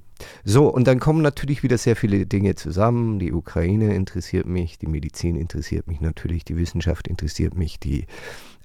so, 0.45 0.69
und 0.69 0.87
dann 0.87 1.01
kommen 1.01 1.23
natürlich 1.23 1.63
wieder 1.63 1.79
sehr 1.79 1.97
viele 1.97 2.27
Dinge 2.27 2.55
zusammen. 2.55 3.19
Die 3.19 3.33
Ukraine 3.33 3.95
interessiert 3.95 4.47
mich, 4.47 4.79
die 4.79 4.87
Medizin 4.87 5.37
interessiert 5.37 5.87
mich 5.87 6.01
natürlich, 6.01 6.45
die 6.45 6.57
Wissenschaft 6.57 7.07
interessiert 7.09 7.55
mich, 7.57 7.79
die, 7.79 8.07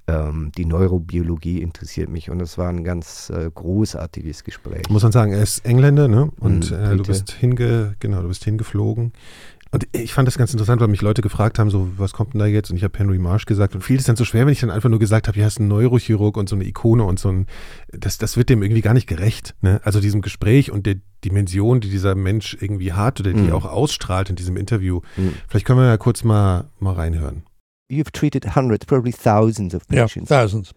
ähm, 0.06 0.50
die 0.56 0.64
Neurobiologie 0.64 1.60
interessiert 1.60 2.08
mich. 2.08 2.30
Und 2.30 2.38
das 2.38 2.56
war 2.56 2.68
ein 2.68 2.82
ganz 2.84 3.30
äh, 3.30 3.50
großartiges 3.52 4.44
Gespräch. 4.44 4.88
Muss 4.88 5.02
man 5.02 5.12
sagen, 5.12 5.32
er 5.32 5.42
ist 5.42 5.64
Engländer, 5.66 6.08
ne? 6.08 6.30
Und 6.40 6.70
Mhm, 6.70 6.76
äh, 6.76 6.96
du 6.96 7.02
bist 7.04 7.30
hinge, 7.32 7.94
genau, 8.00 8.22
du 8.22 8.28
bist 8.28 8.44
hingeflogen. 8.44 9.12
Und 9.72 9.86
ich 9.92 10.12
fand 10.14 10.26
das 10.26 10.36
ganz 10.36 10.52
interessant, 10.52 10.80
weil 10.80 10.88
mich 10.88 11.00
Leute 11.00 11.22
gefragt 11.22 11.60
haben, 11.60 11.70
so, 11.70 11.88
was 11.96 12.12
kommt 12.12 12.34
denn 12.34 12.40
da 12.40 12.46
jetzt? 12.46 12.70
Und 12.70 12.76
ich 12.76 12.82
habe 12.82 12.98
Henry 12.98 13.18
Marsh 13.20 13.44
gesagt. 13.46 13.74
Und 13.76 13.82
fiel 13.82 13.98
es 13.98 14.04
dann 14.04 14.16
so 14.16 14.24
schwer, 14.24 14.44
wenn 14.44 14.52
ich 14.52 14.58
dann 14.60 14.70
einfach 14.70 14.88
nur 14.88 14.98
gesagt 14.98 15.28
habe, 15.28 15.38
ja, 15.38 15.46
ist 15.46 15.60
ein 15.60 15.68
Neurochirurg 15.68 16.36
und 16.36 16.48
so 16.48 16.56
eine 16.56 16.64
Ikone 16.64 17.04
und 17.04 17.20
so 17.20 17.28
ein, 17.30 17.46
das, 17.92 18.18
das 18.18 18.36
wird 18.36 18.48
dem 18.48 18.64
irgendwie 18.64 18.82
gar 18.82 18.94
nicht 18.94 19.06
gerecht. 19.06 19.54
Ne? 19.60 19.80
Also 19.84 20.00
diesem 20.00 20.22
Gespräch 20.22 20.72
und 20.72 20.86
der 20.86 20.96
Dimension, 21.24 21.80
die 21.80 21.88
dieser 21.88 22.16
Mensch 22.16 22.56
irgendwie 22.60 22.94
hat 22.94 23.20
oder 23.20 23.32
die 23.32 23.42
Mhm. 23.42 23.52
auch 23.52 23.64
ausstrahlt 23.64 24.28
in 24.28 24.34
diesem 24.34 24.56
Interview. 24.56 25.02
Mhm. 25.16 25.34
Vielleicht 25.48 25.66
können 25.66 25.78
wir 25.78 25.86
ja 25.86 25.96
kurz 25.98 26.24
mal, 26.24 26.68
mal 26.80 26.94
reinhören. 26.94 27.44
You've 27.88 28.10
treated 28.12 28.56
hundreds, 28.56 28.86
probably 28.86 29.12
thousands 29.12 29.72
of 29.74 29.82
Yeah, 29.92 30.02
patients. 30.02 30.28
thousands. 30.28 30.72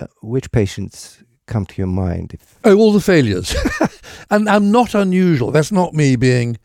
Uh, 0.00 0.06
which 0.22 0.50
patients 0.52 1.22
come 1.46 1.66
to 1.66 1.74
your 1.82 1.86
mind? 1.90 2.32
If, 2.32 2.40
Oh, 2.64 2.74
all 2.78 2.92
the 2.98 3.00
failures. 3.04 3.54
and 4.30 4.48
I'm 4.48 4.70
not 4.70 4.94
unusual. 4.94 5.52
That's 5.52 5.70
not 5.70 5.92
me 5.92 6.16
being 6.16 6.56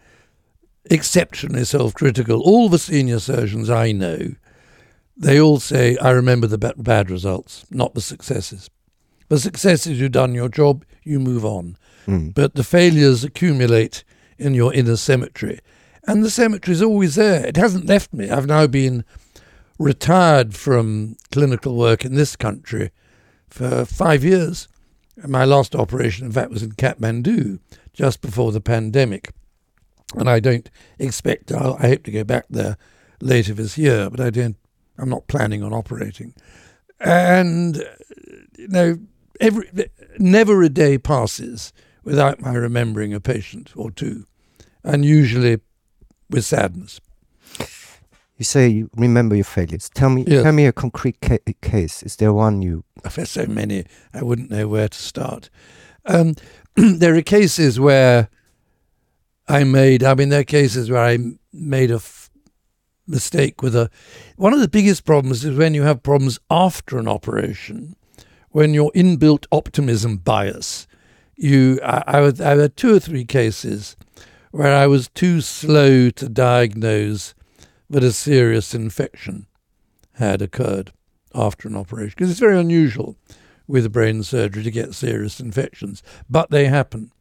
exceptionally 0.85 1.65
self 1.65 1.93
critical. 1.93 2.41
All 2.41 2.69
the 2.69 2.79
senior 2.79 3.19
surgeons 3.19 3.69
I 3.69 3.91
know, 3.91 4.35
they 5.17 5.39
all 5.39 5.59
say, 5.59 5.97
I 5.97 6.11
remember 6.11 6.47
the 6.47 6.57
ba- 6.57 6.75
bad 6.77 7.09
results, 7.09 7.65
not 7.69 7.93
the 7.93 8.01
successes. 8.01 8.69
The 9.27 9.39
successes, 9.39 9.99
you've 9.99 10.11
done 10.11 10.33
your 10.33 10.49
job, 10.49 10.85
you 11.03 11.19
move 11.19 11.45
on. 11.45 11.77
Mm. 12.07 12.33
But 12.33 12.55
the 12.55 12.63
failures 12.63 13.23
accumulate 13.23 14.03
in 14.37 14.53
your 14.53 14.73
inner 14.73 14.95
cemetery. 14.95 15.59
And 16.07 16.23
the 16.23 16.31
cemetery 16.31 16.73
is 16.73 16.81
always 16.81 17.15
there. 17.15 17.45
It 17.45 17.57
hasn't 17.57 17.85
left 17.85 18.13
me. 18.13 18.29
I've 18.29 18.47
now 18.47 18.65
been 18.65 19.03
retired 19.77 20.55
from 20.55 21.15
clinical 21.31 21.75
work 21.75 22.03
in 22.03 22.15
this 22.15 22.35
country 22.35 22.91
for 23.49 23.85
five 23.85 24.23
years. 24.23 24.67
My 25.27 25.45
last 25.45 25.75
operation, 25.75 26.25
in 26.25 26.31
fact, 26.31 26.51
was 26.51 26.63
in 26.63 26.71
Kathmandu 26.71 27.59
just 27.93 28.21
before 28.21 28.51
the 28.51 28.61
pandemic. 28.61 29.31
And 30.15 30.29
I 30.29 30.39
don't 30.39 30.69
expect, 30.97 31.51
I'll, 31.51 31.75
I 31.79 31.89
hope 31.89 32.03
to 32.03 32.11
go 32.11 32.23
back 32.23 32.45
there 32.49 32.77
later 33.21 33.53
this 33.53 33.77
year, 33.77 34.09
but 34.09 34.19
I 34.19 34.29
don't, 34.29 34.55
I'm 34.97 35.09
not 35.09 35.27
planning 35.27 35.63
on 35.63 35.71
operating. 35.73 36.33
And, 36.99 37.77
you 38.57 38.67
know, 38.67 38.97
every, 39.39 39.69
never 40.17 40.61
a 40.63 40.69
day 40.69 40.97
passes 40.97 41.71
without 42.03 42.41
my 42.41 42.53
remembering 42.53 43.13
a 43.13 43.19
patient 43.19 43.71
or 43.75 43.91
two, 43.91 44.25
and 44.83 45.05
usually 45.05 45.59
with 46.29 46.45
sadness. 46.45 46.99
You 48.37 48.45
say 48.45 48.67
you 48.69 48.89
remember 48.95 49.35
your 49.35 49.43
failures. 49.43 49.89
Tell 49.93 50.09
me, 50.09 50.23
Yes. 50.25 50.43
tell 50.43 50.53
me 50.53 50.65
a 50.65 50.71
concrete 50.71 51.19
ca- 51.21 51.39
case. 51.61 52.01
Is 52.03 52.15
there 52.15 52.31
one 52.33 52.61
you? 52.61 52.83
There's 53.15 53.29
so 53.29 53.45
many, 53.45 53.85
I 54.13 54.23
wouldn't 54.23 54.49
know 54.49 54.67
where 54.67 54.87
to 54.87 54.97
start. 54.97 55.49
Um, 56.05 56.35
there 56.75 57.15
are 57.15 57.21
cases 57.21 57.79
where 57.79 58.29
I 59.49 59.63
made, 59.63 60.03
I 60.03 60.13
mean, 60.13 60.29
there 60.29 60.41
are 60.41 60.45
cases 60.45 60.91
where 60.91 61.03
I 61.03 61.17
made 61.51 61.89
a 61.89 61.95
f- 61.95 62.29
mistake 63.07 63.63
with 63.63 63.75
a. 63.75 63.89
One 64.37 64.53
of 64.53 64.59
the 64.59 64.67
biggest 64.67 65.05
problems 65.05 65.43
is 65.43 65.57
when 65.57 65.73
you 65.73 65.81
have 65.81 66.03
problems 66.03 66.39
after 66.51 66.99
an 66.99 67.07
operation, 67.07 67.95
when 68.51 68.75
your 68.75 68.91
inbuilt 68.91 69.47
optimism 69.51 70.17
bias. 70.17 70.85
You, 71.35 71.79
I, 71.83 72.03
I, 72.05 72.51
I 72.51 72.57
had 72.57 72.77
two 72.77 72.95
or 72.95 72.99
three 72.99 73.25
cases 73.25 73.95
where 74.51 74.75
I 74.75 74.85
was 74.85 75.09
too 75.09 75.41
slow 75.41 76.11
to 76.11 76.29
diagnose 76.29 77.33
that 77.89 78.03
a 78.03 78.11
serious 78.11 78.75
infection 78.75 79.47
had 80.13 80.41
occurred 80.41 80.91
after 81.33 81.67
an 81.67 81.75
operation 81.75 82.13
because 82.15 82.29
it's 82.29 82.39
very 82.39 82.59
unusual 82.59 83.15
with 83.67 83.91
brain 83.91 84.21
surgery 84.21 84.63
to 84.63 84.71
get 84.71 84.93
serious 84.93 85.39
infections, 85.39 86.03
but 86.29 86.51
they 86.51 86.65
happen. 86.65 87.11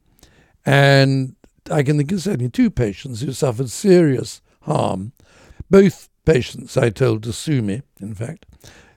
And 0.67 1.37
I 1.71 1.83
can 1.83 1.97
think 1.99 2.13
of 2.13 2.21
certainly 2.23 2.51
two 2.51 2.71
patients 2.71 3.21
who 3.21 3.33
suffered 3.33 3.71
serious 3.71 4.41
harm. 4.63 5.13
Both 5.71 6.09
patients 6.25 6.77
I 6.77 6.91
told 6.91 7.23
to 7.25 7.33
sue 7.33 7.63
me, 7.63 7.83
in 8.01 8.15
fact, 8.15 8.47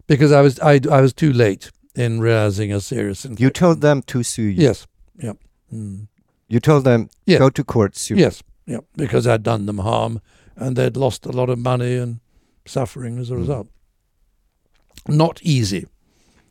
because 0.08 0.32
I 0.32 0.42
was 0.42 0.60
I, 0.60 0.80
I 0.92 1.02
was 1.02 1.14
too 1.14 1.32
late 1.34 1.72
in 1.96 2.20
realizing 2.22 2.72
a 2.74 2.80
serious 2.80 3.26
infection. 3.26 3.44
You 3.44 3.50
told 3.50 3.82
them 3.82 4.02
to 4.04 4.24
sue 4.24 4.44
you. 4.44 4.64
yes, 4.64 4.88
yep, 5.18 5.38
mm. 5.74 6.08
You 6.48 6.60
told 6.60 6.84
them 6.84 7.10
Yeah. 7.26 7.40
go 7.40 7.50
to 7.50 7.64
court, 7.64 7.96
sue. 7.98 8.16
yes, 8.16 8.44
yep, 8.66 8.86
because 8.96 9.28
I'd 9.28 9.44
done 9.44 9.66
them 9.66 9.80
harm 9.80 10.22
and 10.56 10.76
they'd 10.76 10.98
lost 10.98 11.26
a 11.26 11.32
lot 11.32 11.50
of 11.50 11.60
money 11.60 11.96
and 11.98 12.20
suffering 12.66 13.18
as 13.20 13.30
a 13.30 13.34
Mm. 13.34 13.40
result. 13.40 13.68
Not 15.08 15.40
easy. 15.42 15.86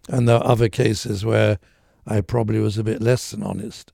And 0.09 0.29
there 0.29 0.37
are 0.39 0.47
other 0.47 0.69
cases 0.69 1.25
where 1.25 1.59
I 2.07 2.21
probably 2.21 2.59
was 2.59 2.79
a 2.79 2.83
bit 2.85 3.01
less 3.01 3.31
than 3.31 3.43
honest. 3.43 3.93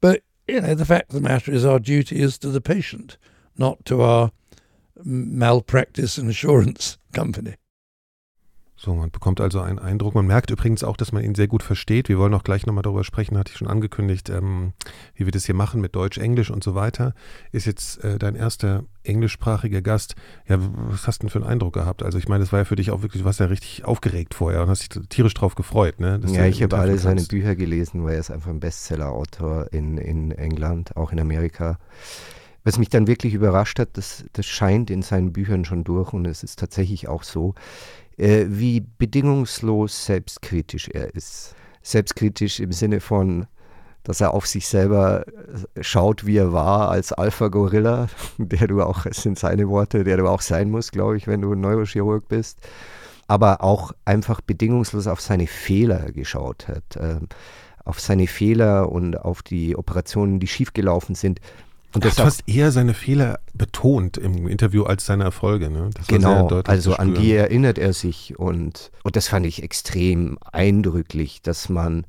But, 0.00 0.22
you 0.46 0.60
know, 0.60 0.74
the 0.74 0.84
fact 0.84 1.10
of 1.10 1.14
the 1.14 1.28
matter 1.28 1.52
is 1.52 1.64
our 1.64 1.78
duty 1.78 2.20
is 2.20 2.38
to 2.38 2.48
the 2.48 2.60
patient, 2.60 3.16
not 3.56 3.84
to 3.86 4.02
our 4.02 4.30
malpractice 5.02 6.18
insurance 6.18 6.98
company. 7.12 7.56
So, 8.84 8.94
man 8.94 9.10
bekommt 9.10 9.40
also 9.40 9.60
einen 9.60 9.78
Eindruck. 9.78 10.14
Man 10.14 10.26
merkt 10.26 10.50
übrigens 10.50 10.84
auch, 10.84 10.98
dass 10.98 11.10
man 11.10 11.24
ihn 11.24 11.34
sehr 11.34 11.48
gut 11.48 11.62
versteht. 11.62 12.10
Wir 12.10 12.18
wollen 12.18 12.34
auch 12.34 12.44
gleich 12.44 12.66
nochmal 12.66 12.82
darüber 12.82 13.02
sprechen, 13.02 13.38
hatte 13.38 13.50
ich 13.50 13.56
schon 13.56 13.66
angekündigt, 13.66 14.28
ähm, 14.28 14.74
wie 15.14 15.24
wir 15.24 15.32
das 15.32 15.46
hier 15.46 15.54
machen 15.54 15.80
mit 15.80 15.96
Deutsch, 15.96 16.18
Englisch 16.18 16.50
und 16.50 16.62
so 16.62 16.74
weiter. 16.74 17.14
Ist 17.50 17.64
jetzt 17.64 18.04
äh, 18.04 18.18
dein 18.18 18.34
erster 18.34 18.84
englischsprachiger 19.02 19.80
Gast. 19.80 20.16
Ja, 20.46 20.58
was 20.60 21.06
hast 21.06 21.22
du 21.22 21.26
denn 21.26 21.30
für 21.30 21.38
einen 21.38 21.48
Eindruck 21.48 21.72
gehabt? 21.72 22.02
Also 22.02 22.18
ich 22.18 22.28
meine, 22.28 22.44
das 22.44 22.52
war 22.52 22.58
ja 22.58 22.64
für 22.66 22.76
dich 22.76 22.90
auch 22.90 23.00
wirklich, 23.00 23.22
du 23.22 23.26
warst 23.26 23.40
ja 23.40 23.46
richtig 23.46 23.86
aufgeregt 23.86 24.34
vorher 24.34 24.62
und 24.62 24.68
hast 24.68 24.94
dich 24.94 25.08
tierisch 25.08 25.34
drauf 25.34 25.54
gefreut, 25.54 25.98
ne? 25.98 26.20
Ja, 26.26 26.44
ich 26.44 26.62
habe 26.62 26.76
alle 26.76 26.98
seine. 26.98 27.22
Bücher 27.22 27.56
gelesen, 27.56 28.04
weil 28.04 28.14
er 28.14 28.20
ist 28.20 28.30
einfach 28.30 28.50
ein 28.50 28.60
Bestseller-Autor 28.60 29.72
in, 29.72 29.96
in 29.96 30.30
England, 30.30 30.94
auch 30.94 31.10
in 31.10 31.18
Amerika. 31.18 31.78
Was 32.64 32.78
mich 32.78 32.88
dann 32.88 33.06
wirklich 33.06 33.34
überrascht 33.34 33.78
hat, 33.78 33.90
das, 33.98 34.24
das 34.32 34.46
scheint 34.46 34.90
in 34.90 35.02
seinen 35.02 35.32
Büchern 35.32 35.64
schon 35.64 35.84
durch 35.84 36.12
und 36.12 36.26
es 36.26 36.42
ist 36.42 36.58
tatsächlich 36.58 37.08
auch 37.08 37.22
so, 37.22 37.54
äh, 38.16 38.46
wie 38.48 38.80
bedingungslos 38.80 40.06
selbstkritisch 40.06 40.88
er 40.88 41.14
ist. 41.14 41.54
Selbstkritisch 41.82 42.60
im 42.60 42.72
Sinne 42.72 43.00
von, 43.00 43.46
dass 44.02 44.20
er 44.20 44.32
auf 44.32 44.46
sich 44.46 44.66
selber 44.66 45.26
äh, 45.74 45.82
schaut, 45.82 46.24
wie 46.24 46.38
er 46.38 46.52
war 46.52 46.90
als 46.90 47.12
Alpha-Gorilla, 47.12 48.08
der 48.38 48.66
du 48.66 48.82
auch, 48.82 49.04
es 49.06 49.22
sind 49.22 49.38
seine 49.38 49.68
Worte, 49.68 50.02
der 50.02 50.16
du 50.16 50.28
auch 50.28 50.40
sein 50.40 50.70
musst, 50.70 50.92
glaube 50.92 51.18
ich, 51.18 51.26
wenn 51.26 51.42
du 51.42 51.52
ein 51.52 51.60
Neurochirurg 51.60 52.28
bist 52.28 52.60
aber 53.26 53.62
auch 53.62 53.92
einfach 54.04 54.40
bedingungslos 54.40 55.06
auf 55.06 55.20
seine 55.20 55.46
Fehler 55.46 56.12
geschaut 56.12 56.68
hat, 56.68 56.84
ähm, 56.98 57.28
auf 57.84 58.00
seine 58.00 58.26
Fehler 58.26 58.90
und 58.90 59.16
auf 59.16 59.42
die 59.42 59.76
Operationen, 59.76 60.40
die 60.40 60.46
schiefgelaufen 60.46 61.14
sind. 61.14 61.40
Und 61.94 62.04
Er 62.04 62.10
das 62.10 62.18
hat 62.18 62.24
fast 62.24 62.48
eher 62.48 62.72
seine 62.72 62.92
Fehler 62.92 63.38
betont 63.54 64.16
im 64.16 64.48
Interview 64.48 64.82
als 64.82 65.06
seine 65.06 65.24
Erfolge. 65.24 65.70
Ne? 65.70 65.90
Genau, 66.08 66.48
also 66.48 66.94
an 66.94 67.14
die 67.14 67.32
erinnert 67.32 67.78
er 67.78 67.92
sich 67.92 68.38
und, 68.38 68.90
und 69.04 69.16
das 69.16 69.28
fand 69.28 69.46
ich 69.46 69.62
extrem 69.62 70.36
eindrücklich, 70.52 71.40
dass 71.40 71.68
man 71.68 72.04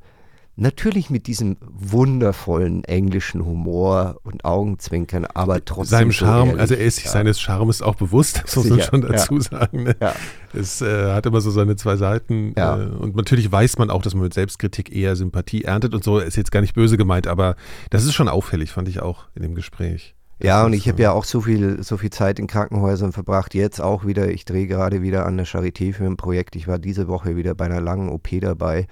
natürlich 0.56 1.10
mit 1.10 1.28
diesem 1.28 1.58
wundervollen 1.62 2.84
englischen 2.86 3.46
Humor 3.46 4.18
und 4.24 4.46
Augenzwinkern, 4.46 5.26
aber 5.26 5.64
trotzdem 5.66 5.98
seinem 5.98 6.12
so 6.12 6.26
Charme, 6.26 6.48
ehrlich, 6.50 6.62
also 6.62 6.74
er 6.76 6.86
ist 6.86 6.96
sich 6.96 7.06
ja. 7.06 7.12
seines 7.12 7.40
Charmes 7.40 7.82
auch 7.82 7.96
bewusst, 7.96 8.42
das 8.44 8.56
muss 8.56 8.70
man 8.70 8.82
schon 8.82 9.02
ja. 9.02 9.10
dazu 9.10 9.40
sagen. 9.40 9.84
Ne? 9.84 9.96
Ja. 10.00 10.14
Es 10.54 10.82
äh, 10.82 11.12
hat 11.12 11.26
immer 11.26 11.42
so 11.42 11.52
seine 11.52 11.76
zwei 11.76 11.98
Seiten. 11.98 12.54
Ja. 12.58 12.80
Äh, 12.80 12.86
und 12.86 13.16
natürlich 13.16 13.52
weiß 13.52 13.78
man 13.78 13.90
auch, 13.90 14.02
dass 14.02 14.14
man 14.14 14.24
mit 14.24 14.34
Selbstkritik 14.34 14.96
eher 14.96 15.16
Sympathie 15.16 15.64
erntet 15.64 15.94
und 15.94 16.04
so. 16.04 16.20
Ist 16.20 16.38
jetzt 16.38 16.52
gar 16.52 16.62
nicht 16.62 16.76
böse 16.76 16.98
gemeint, 16.98 17.28
aber 17.28 17.56
das 17.90 18.06
ist 18.06 18.14
schon 18.14 18.30
auffällig, 18.30 18.72
fand 18.72 18.88
ich 18.88 19.02
auch 19.02 19.26
in 19.36 19.42
dem 19.42 19.56
Gespräch. 19.56 20.16
Ja, 20.42 20.66
und 20.66 20.74
ich 20.74 20.88
habe 20.90 21.00
äh, 21.00 21.04
ja 21.04 21.12
auch 21.12 21.24
so 21.24 21.42
viel, 21.42 21.82
so 21.82 21.98
viel 21.98 22.10
Zeit 22.10 22.40
in 22.40 22.48
Krankenhäusern 22.48 23.14
verbracht. 23.14 23.54
Jetzt 23.54 23.80
auch 23.80 24.06
wieder, 24.06 24.30
ich 24.30 24.44
drehe 24.44 24.68
gerade 24.68 25.02
wieder 25.02 25.26
an 25.26 25.38
der 25.38 25.46
Charité 25.46 25.94
für 25.94 26.06
ein 26.06 26.18
Projekt. 26.18 26.56
Ich 26.56 26.68
war 26.68 26.78
diese 26.78 27.08
Woche 27.08 27.36
wieder 27.36 27.56
bei 27.56 27.66
einer 27.66 27.82
langen 27.82 28.10
OP 28.10 28.28
dabei. 28.42 28.88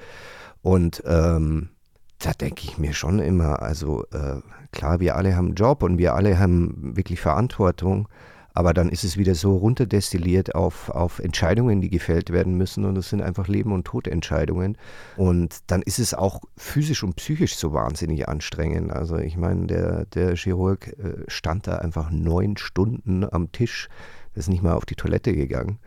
Und 0.63 1.03
ähm, 1.05 1.69
da 2.19 2.31
denke 2.31 2.61
ich 2.63 2.77
mir 2.77 2.93
schon 2.93 3.19
immer, 3.19 3.61
also 3.61 4.05
äh, 4.11 4.41
klar, 4.71 4.99
wir 4.99 5.15
alle 5.15 5.35
haben 5.35 5.47
einen 5.47 5.55
Job 5.55 5.83
und 5.83 5.97
wir 5.97 6.15
alle 6.15 6.39
haben 6.39 6.95
wirklich 6.95 7.19
Verantwortung. 7.19 8.07
Aber 8.55 8.73
dann 8.73 8.89
ist 8.89 9.03
es 9.03 9.17
wieder 9.17 9.33
so 9.33 9.57
runterdestilliert 9.57 10.53
auf, 10.53 10.89
auf 10.89 11.19
Entscheidungen, 11.19 11.81
die 11.81 11.89
gefällt 11.89 12.29
werden 12.29 12.55
müssen. 12.55 12.85
Und 12.85 12.97
es 12.97 13.09
sind 13.09 13.21
einfach 13.21 13.47
Leben- 13.47 13.73
und 13.73 13.85
Todentscheidungen. 13.85 14.77
Und 15.17 15.57
dann 15.67 15.81
ist 15.81 15.97
es 15.97 16.13
auch 16.13 16.41
physisch 16.55 17.03
und 17.03 17.15
psychisch 17.15 17.55
so 17.55 17.73
wahnsinnig 17.73 18.29
anstrengend. 18.29 18.91
Also 18.91 19.17
ich 19.17 19.37
meine, 19.37 19.65
der, 19.65 20.05
der 20.05 20.35
Chirurg 20.35 20.87
äh, 20.87 21.23
stand 21.27 21.65
da 21.67 21.77
einfach 21.77 22.11
neun 22.11 22.55
Stunden 22.57 23.25
am 23.29 23.51
Tisch, 23.51 23.89
ist 24.35 24.49
nicht 24.49 24.63
mal 24.63 24.73
auf 24.73 24.85
die 24.85 24.95
Toilette 24.95 25.33
gegangen. 25.33 25.79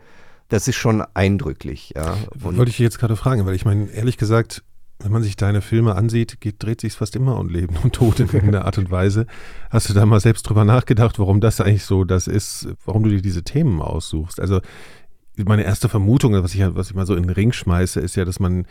Das 0.49 0.67
ist 0.67 0.75
schon 0.75 1.03
eindrücklich, 1.13 1.93
ja. 1.95 2.17
Und 2.43 2.57
Wollte 2.57 2.69
ich 2.69 2.79
jetzt 2.79 2.99
gerade 2.99 3.15
fragen, 3.15 3.45
weil 3.45 3.55
ich 3.55 3.65
meine, 3.65 3.89
ehrlich 3.89 4.17
gesagt, 4.17 4.63
wenn 4.99 5.11
man 5.11 5.23
sich 5.23 5.35
deine 5.35 5.61
Filme 5.61 5.95
ansieht, 5.95 6.41
geht, 6.41 6.63
dreht 6.63 6.81
sich 6.81 6.93
fast 6.93 7.15
immer 7.15 7.39
um 7.39 7.49
Leben 7.49 7.75
und 7.83 7.93
Tod 7.93 8.19
in 8.19 8.27
irgendeiner 8.27 8.65
Art 8.65 8.77
und 8.77 8.89
Weise. 8.89 9.27
Hast 9.69 9.89
du 9.89 9.93
da 9.93 10.05
mal 10.05 10.19
selbst 10.19 10.43
drüber 10.43 10.65
nachgedacht, 10.65 11.19
warum 11.19 11.39
das 11.39 11.61
eigentlich 11.61 11.85
so 11.85 12.03
das 12.03 12.27
ist, 12.27 12.67
warum 12.85 13.03
du 13.03 13.09
dir 13.09 13.21
diese 13.21 13.43
Themen 13.43 13.81
aussuchst? 13.81 14.39
Also 14.39 14.61
meine 15.45 15.63
erste 15.63 15.87
Vermutung, 15.87 16.33
was 16.33 16.55
ich, 16.55 16.61
was 16.75 16.89
ich 16.89 16.95
mal 16.95 17.05
so 17.05 17.15
in 17.15 17.23
den 17.23 17.31
Ring 17.31 17.51
schmeiße, 17.51 17.99
ist 17.99 18.15
ja, 18.15 18.25
dass 18.25 18.39
man 18.39 18.65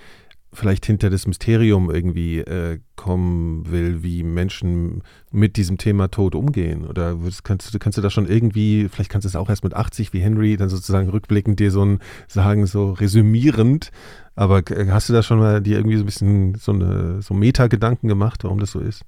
vielleicht 0.52 0.86
hinter 0.86 1.10
das 1.10 1.26
Mysterium 1.26 1.90
irgendwie 1.90 2.38
äh, 2.38 2.78
kommen 2.94 3.70
will, 3.70 4.02
wie 4.02 4.22
Menschen 4.22 5.02
mit 5.30 5.56
diesem 5.56 5.76
Thema 5.76 6.08
Tod 6.08 6.34
umgehen. 6.34 6.86
Oder 6.86 7.16
kannst, 7.44 7.74
du, 7.74 7.78
kannst 7.78 7.98
du 7.98 8.02
da 8.02 8.10
schon 8.10 8.26
irgendwie, 8.26 8.88
vielleicht 8.88 9.10
kannst 9.10 9.24
du 9.24 9.28
es 9.28 9.36
auch 9.36 9.48
erst 9.48 9.64
mit 9.64 9.74
80 9.74 10.12
wie 10.12 10.20
Henry, 10.20 10.56
dann 10.56 10.68
sozusagen 10.68 11.10
rückblickend 11.10 11.60
dir 11.60 11.70
so 11.70 11.84
ein 11.84 11.98
sagen, 12.28 12.66
so 12.66 12.92
resümierend, 12.92 13.90
aber 14.34 14.62
hast 14.88 15.08
du 15.08 15.12
da 15.12 15.22
schon 15.22 15.38
mal 15.38 15.60
dir 15.60 15.76
irgendwie 15.76 15.96
so 15.96 16.02
ein 16.02 16.06
bisschen 16.06 16.54
so 16.54 16.72
eine 16.72 17.22
so 17.22 17.34
Meta-Gedanken 17.34 18.08
gemacht, 18.08 18.44
warum 18.44 18.58
das 18.58 18.70
so 18.70 18.80
ist? 18.80 19.02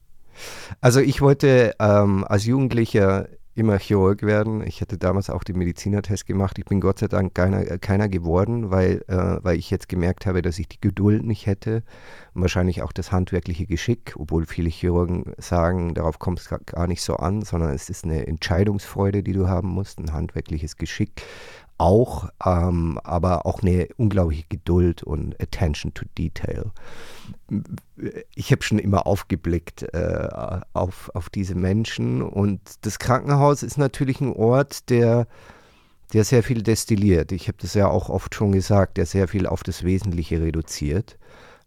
Also 0.81 1.01
ich 1.01 1.21
wollte 1.21 1.75
ähm, 1.81 2.25
als 2.25 2.47
Jugendlicher 2.47 3.29
immer 3.59 3.79
Chirurg 3.79 4.23
werden. 4.23 4.65
Ich 4.65 4.81
hatte 4.81 4.97
damals 4.97 5.31
auch 5.31 5.43
den 5.43 5.59
Medizinertest 5.59 6.27
gemacht. 6.27 6.59
Ich 6.59 6.65
bin 6.65 6.81
Gott 6.81 7.01
sei 7.01 7.09
Dank 7.09 7.35
keiner, 7.35 7.65
keiner 7.79 8.09
geworden, 8.09 8.71
weil, 8.71 9.05
äh, 9.09 9.43
weil 9.43 9.59
ich 9.59 9.71
jetzt 9.71 9.89
gemerkt 9.89 10.27
habe, 10.27 10.43
dass 10.43 10.59
ich 10.59 10.69
die 10.69 10.81
Geduld 10.81 11.25
nicht 11.25 11.47
hätte 11.47 11.83
und 12.35 12.43
wahrscheinlich 12.43 12.83
auch 12.83 12.93
das 12.93 13.11
handwerkliche 13.11 13.67
Geschick, 13.67 14.15
obwohl 14.17 14.47
viele 14.47 14.71
Chirurgen 14.71 15.33
sagen, 15.39 15.95
darauf 15.95 16.21
kommt 16.21 16.39
es 16.39 16.49
gar 16.49 16.87
nicht 16.87 17.03
so 17.03 17.17
an, 17.17 17.43
sondern 17.43 17.71
es 17.75 17.91
ist 17.91 18.05
eine 18.05 18.27
Entscheidungsfreude, 18.27 19.25
die 19.25 19.33
du 19.33 19.49
haben 19.49 19.69
musst, 19.69 19.99
ein 19.99 20.13
handwerkliches 20.13 20.77
Geschick 20.77 21.23
auch, 21.79 22.29
ähm, 22.45 22.99
aber 23.05 23.47
auch 23.47 23.63
eine 23.63 23.89
unglaubliche 23.97 24.45
Geduld 24.49 25.03
und 25.03 25.41
Attention 25.41 25.95
to 25.95 26.05
Detail. 26.19 26.73
Ich 28.35 28.51
habe 28.53 28.63
schon 28.63 28.79
immer 28.79 29.07
aufgeblickt 29.07 29.83
äh, 29.95 30.29
auf, 30.73 31.11
auf 31.15 31.31
diese 31.31 31.55
Menschen 31.55 32.23
und 32.23 32.61
das 32.83 32.99
Krankenhaus 32.99 33.63
ist 33.63 33.79
natürlich 33.79 34.21
ein 34.21 34.33
Ort, 34.33 34.91
der, 34.91 35.29
der 36.13 36.25
sehr 36.25 36.43
viel 36.43 36.63
destilliert. 36.63 37.33
Ich 37.33 37.49
habe 37.49 37.59
das 37.61 37.75
ja 37.75 37.89
auch 37.89 38.09
oft 38.09 38.35
schon 38.35 38.53
gesagt, 38.53 38.97
der 38.97 39.07
sehr 39.07 39.29
viel 39.29 39.47
auf 39.47 39.63
das 39.63 39.85
Wesentliche 39.85 40.43
reduziert. 40.43 41.17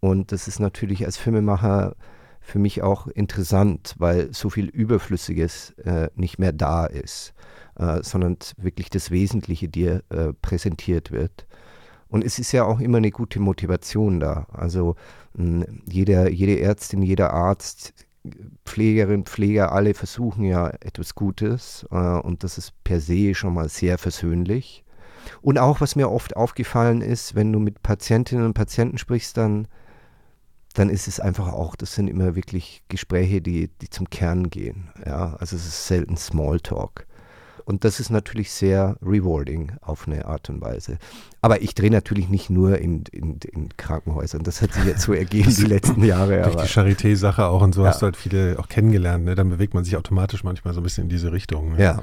Und 0.00 0.32
das 0.32 0.48
ist 0.48 0.58
natürlich 0.58 1.06
als 1.06 1.16
Filmemacher 1.16 1.94
für 2.40 2.58
mich 2.58 2.82
auch 2.82 3.06
interessant, 3.06 3.94
weil 3.98 4.34
so 4.34 4.50
viel 4.50 4.66
Überflüssiges 4.68 5.70
äh, 5.84 6.10
nicht 6.16 6.38
mehr 6.38 6.52
da 6.52 6.86
ist, 6.86 7.34
äh, 7.78 8.02
sondern 8.02 8.36
wirklich 8.56 8.90
das 8.90 9.10
Wesentliche 9.10 9.68
dir 9.68 10.02
äh, 10.10 10.32
präsentiert 10.40 11.12
wird. 11.12 11.46
Und 12.08 12.24
es 12.24 12.38
ist 12.38 12.52
ja 12.52 12.64
auch 12.64 12.80
immer 12.80 12.98
eine 12.98 13.10
gute 13.10 13.40
Motivation 13.40 14.20
da. 14.20 14.46
Also 14.52 14.96
mh, 15.34 15.66
jeder, 15.86 16.30
jede 16.30 16.60
Ärztin, 16.60 17.02
jeder 17.02 17.32
Arzt, 17.32 17.94
Pflegerin, 18.64 19.24
Pfleger, 19.24 19.72
alle 19.72 19.94
versuchen 19.94 20.44
ja 20.44 20.68
etwas 20.80 21.14
Gutes 21.14 21.86
äh, 21.90 21.96
und 21.96 22.44
das 22.44 22.58
ist 22.58 22.72
per 22.84 23.00
se 23.00 23.34
schon 23.34 23.54
mal 23.54 23.68
sehr 23.68 23.98
versöhnlich. 23.98 24.84
Und 25.40 25.58
auch, 25.58 25.80
was 25.80 25.96
mir 25.96 26.10
oft 26.10 26.36
aufgefallen 26.36 27.00
ist, 27.00 27.34
wenn 27.34 27.52
du 27.52 27.58
mit 27.58 27.82
Patientinnen 27.82 28.44
und 28.44 28.54
Patienten 28.54 28.98
sprichst, 28.98 29.36
dann 29.36 29.68
dann 30.74 30.88
ist 30.88 31.08
es 31.08 31.20
einfach 31.20 31.52
auch, 31.52 31.76
das 31.76 31.94
sind 31.94 32.08
immer 32.08 32.34
wirklich 32.34 32.82
Gespräche, 32.88 33.40
die, 33.40 33.68
die 33.68 33.90
zum 33.90 34.08
Kern 34.08 34.50
gehen. 34.50 34.88
Ja? 35.04 35.36
Also 35.38 35.56
es 35.56 35.66
ist 35.66 35.86
selten 35.86 36.16
Smalltalk. 36.16 37.06
Und 37.64 37.84
das 37.84 38.00
ist 38.00 38.10
natürlich 38.10 38.50
sehr 38.50 38.96
rewarding 39.02 39.72
auf 39.80 40.06
eine 40.06 40.26
Art 40.26 40.48
und 40.50 40.60
Weise. 40.60 40.98
Aber 41.40 41.62
ich 41.62 41.74
drehe 41.74 41.90
natürlich 41.90 42.28
nicht 42.28 42.50
nur 42.50 42.78
in, 42.78 43.04
in, 43.12 43.38
in, 43.52 43.76
Krankenhäusern. 43.76 44.42
Das 44.42 44.62
hat 44.62 44.72
sich 44.72 44.84
jetzt 44.84 45.02
so 45.02 45.12
ergeben 45.12 45.54
die 45.54 45.64
letzten 45.64 46.04
Jahre. 46.04 46.42
Durch 46.42 46.56
die 46.56 46.68
Charité-Sache 46.68 47.46
auch 47.46 47.62
und 47.62 47.74
so 47.74 47.82
ja. 47.82 47.88
hast 47.88 48.02
du 48.02 48.06
halt 48.06 48.16
viele 48.16 48.58
auch 48.58 48.68
kennengelernt. 48.68 49.24
Ne? 49.24 49.34
Dann 49.34 49.50
bewegt 49.50 49.74
man 49.74 49.84
sich 49.84 49.96
automatisch 49.96 50.44
manchmal 50.44 50.74
so 50.74 50.80
ein 50.80 50.84
bisschen 50.84 51.04
in 51.04 51.10
diese 51.10 51.32
Richtung. 51.32 51.72
Ne? 51.72 51.82
Ja. 51.82 52.02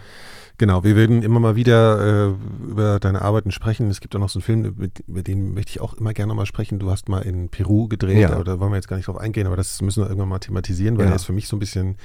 Genau, 0.59 0.83
wir 0.83 0.97
werden 0.97 1.23
immer 1.23 1.39
mal 1.39 1.55
wieder 1.55 2.27
äh, 2.27 2.33
über 2.69 2.99
deine 2.99 3.21
Arbeiten 3.21 3.49
sprechen. 3.49 3.89
Es 3.89 4.01
gibt 4.01 4.13
auch 4.13 4.19
noch 4.19 4.27
so 4.27 4.39
einen 4.39 4.43
Film, 4.43 4.75
mit, 4.77 4.99
über 5.07 5.23
den 5.23 5.53
möchte 5.53 5.69
ich 5.71 5.79
auch 5.79 5.93
immer 5.93 6.13
gerne 6.13 6.33
mal 6.33 6.45
sprechen. 6.45 6.79
Du 6.79 6.91
hast 6.91 7.07
mal 7.07 7.21
in 7.21 7.47
Peru 7.47 7.87
gedreht, 7.87 8.17
ja. 8.17 8.31
aber 8.33 8.43
da 8.43 8.59
wollen 8.59 8.73
wir 8.73 8.75
jetzt 8.75 8.89
gar 8.89 8.97
nicht 8.97 9.07
drauf 9.07 9.17
eingehen, 9.17 9.47
aber 9.47 9.55
das 9.55 9.81
müssen 9.81 10.03
wir 10.03 10.07
irgendwann 10.07 10.27
mal 10.27 10.39
thematisieren, 10.39 10.97
weil 10.97 11.05
ja. 11.05 11.11
der 11.11 11.15
ist 11.15 11.23
für 11.23 11.31
mich 11.31 11.47
so 11.47 11.55
ein 11.55 11.59
bisschen 11.59 11.95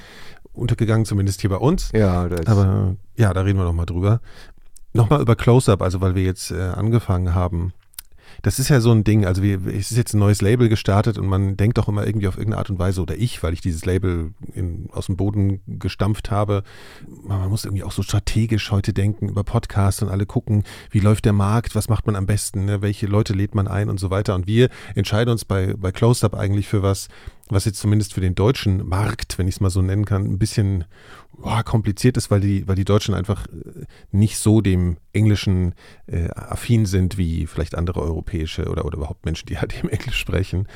untergegangen, 0.54 1.04
zumindest 1.04 1.40
hier 1.40 1.50
bei 1.50 1.56
uns. 1.56 1.90
Ja, 1.92 2.28
das 2.28 2.46
aber 2.46 2.96
ja, 3.16 3.32
da 3.32 3.42
reden 3.42 3.58
wir 3.58 3.64
noch 3.64 3.72
mal 3.72 3.86
drüber. 3.86 4.20
Nochmal 4.92 5.20
über 5.20 5.34
Close-Up, 5.34 5.82
also 5.82 6.00
weil 6.00 6.14
wir 6.14 6.22
jetzt 6.22 6.52
äh, 6.52 6.60
angefangen 6.60 7.34
haben 7.34 7.72
das 8.44 8.58
ist 8.58 8.68
ja 8.68 8.82
so 8.82 8.92
ein 8.92 9.04
Ding, 9.04 9.24
also 9.24 9.42
wir, 9.42 9.66
es 9.66 9.90
ist 9.90 9.96
jetzt 9.96 10.12
ein 10.12 10.18
neues 10.18 10.42
Label 10.42 10.68
gestartet 10.68 11.16
und 11.16 11.26
man 11.26 11.56
denkt 11.56 11.78
doch 11.78 11.88
immer 11.88 12.06
irgendwie 12.06 12.28
auf 12.28 12.36
irgendeine 12.36 12.58
Art 12.58 12.68
und 12.68 12.78
Weise, 12.78 13.00
oder 13.00 13.16
ich, 13.16 13.42
weil 13.42 13.54
ich 13.54 13.62
dieses 13.62 13.86
Label 13.86 14.34
in, 14.52 14.90
aus 14.92 15.06
dem 15.06 15.16
Boden 15.16 15.62
gestampft 15.66 16.30
habe, 16.30 16.62
man 17.22 17.48
muss 17.48 17.64
irgendwie 17.64 17.84
auch 17.84 17.92
so 17.92 18.02
strategisch 18.02 18.70
heute 18.70 18.92
denken 18.92 19.30
über 19.30 19.44
Podcasts 19.44 20.02
und 20.02 20.10
alle 20.10 20.26
gucken, 20.26 20.64
wie 20.90 21.00
läuft 21.00 21.24
der 21.24 21.32
Markt, 21.32 21.74
was 21.74 21.88
macht 21.88 22.06
man 22.06 22.16
am 22.16 22.26
besten, 22.26 22.66
ne? 22.66 22.82
welche 22.82 23.06
Leute 23.06 23.32
lädt 23.32 23.54
man 23.54 23.66
ein 23.66 23.88
und 23.88 23.98
so 23.98 24.10
weiter. 24.10 24.34
Und 24.34 24.46
wir 24.46 24.68
entscheiden 24.94 25.32
uns 25.32 25.46
bei, 25.46 25.72
bei 25.78 25.90
Closed-Up 25.90 26.34
eigentlich 26.34 26.68
für 26.68 26.82
was, 26.82 27.08
was 27.48 27.64
jetzt 27.64 27.78
zumindest 27.78 28.12
für 28.12 28.20
den 28.20 28.34
deutschen 28.34 28.86
Markt, 28.86 29.38
wenn 29.38 29.48
ich 29.48 29.54
es 29.54 29.60
mal 29.62 29.70
so 29.70 29.80
nennen 29.80 30.04
kann, 30.04 30.24
ein 30.24 30.38
bisschen 30.38 30.84
oh, 31.42 31.62
kompliziert 31.64 32.16
ist, 32.16 32.30
weil 32.30 32.40
die, 32.40 32.66
weil 32.68 32.76
die 32.76 32.84
Deutschen 32.84 33.14
einfach 33.14 33.46
äh, 33.46 33.84
nicht 34.12 34.38
so 34.38 34.60
dem 34.60 34.96
Englischen 35.12 35.74
äh, 36.06 36.28
affin 36.30 36.86
sind 36.86 37.18
wie 37.18 37.46
vielleicht 37.46 37.74
andere 37.74 38.00
europäische 38.00 38.68
oder, 38.68 38.84
oder 38.84 38.98
überhaupt 38.98 39.24
Menschen, 39.24 39.46
die 39.46 39.58
halt 39.60 39.76
eben 39.76 39.88
Englisch 39.88 40.18
sprechen. 40.18 40.68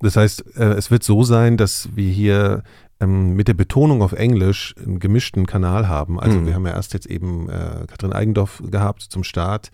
Das 0.00 0.16
heißt, 0.16 0.56
äh, 0.56 0.74
es 0.74 0.90
wird 0.90 1.02
so 1.02 1.22
sein, 1.22 1.56
dass 1.56 1.88
wir 1.94 2.10
hier 2.10 2.62
ähm, 3.00 3.34
mit 3.34 3.48
der 3.48 3.54
Betonung 3.54 4.02
auf 4.02 4.12
Englisch 4.12 4.74
einen 4.78 4.98
gemischten 4.98 5.46
Kanal 5.46 5.88
haben. 5.88 6.20
Also 6.20 6.38
mhm. 6.38 6.46
wir 6.46 6.54
haben 6.54 6.66
ja 6.66 6.72
erst 6.72 6.94
jetzt 6.94 7.06
eben 7.06 7.48
äh, 7.48 7.86
Katrin 7.86 8.12
Eigendorf 8.12 8.62
gehabt 8.66 9.02
zum 9.02 9.24
Start 9.24 9.70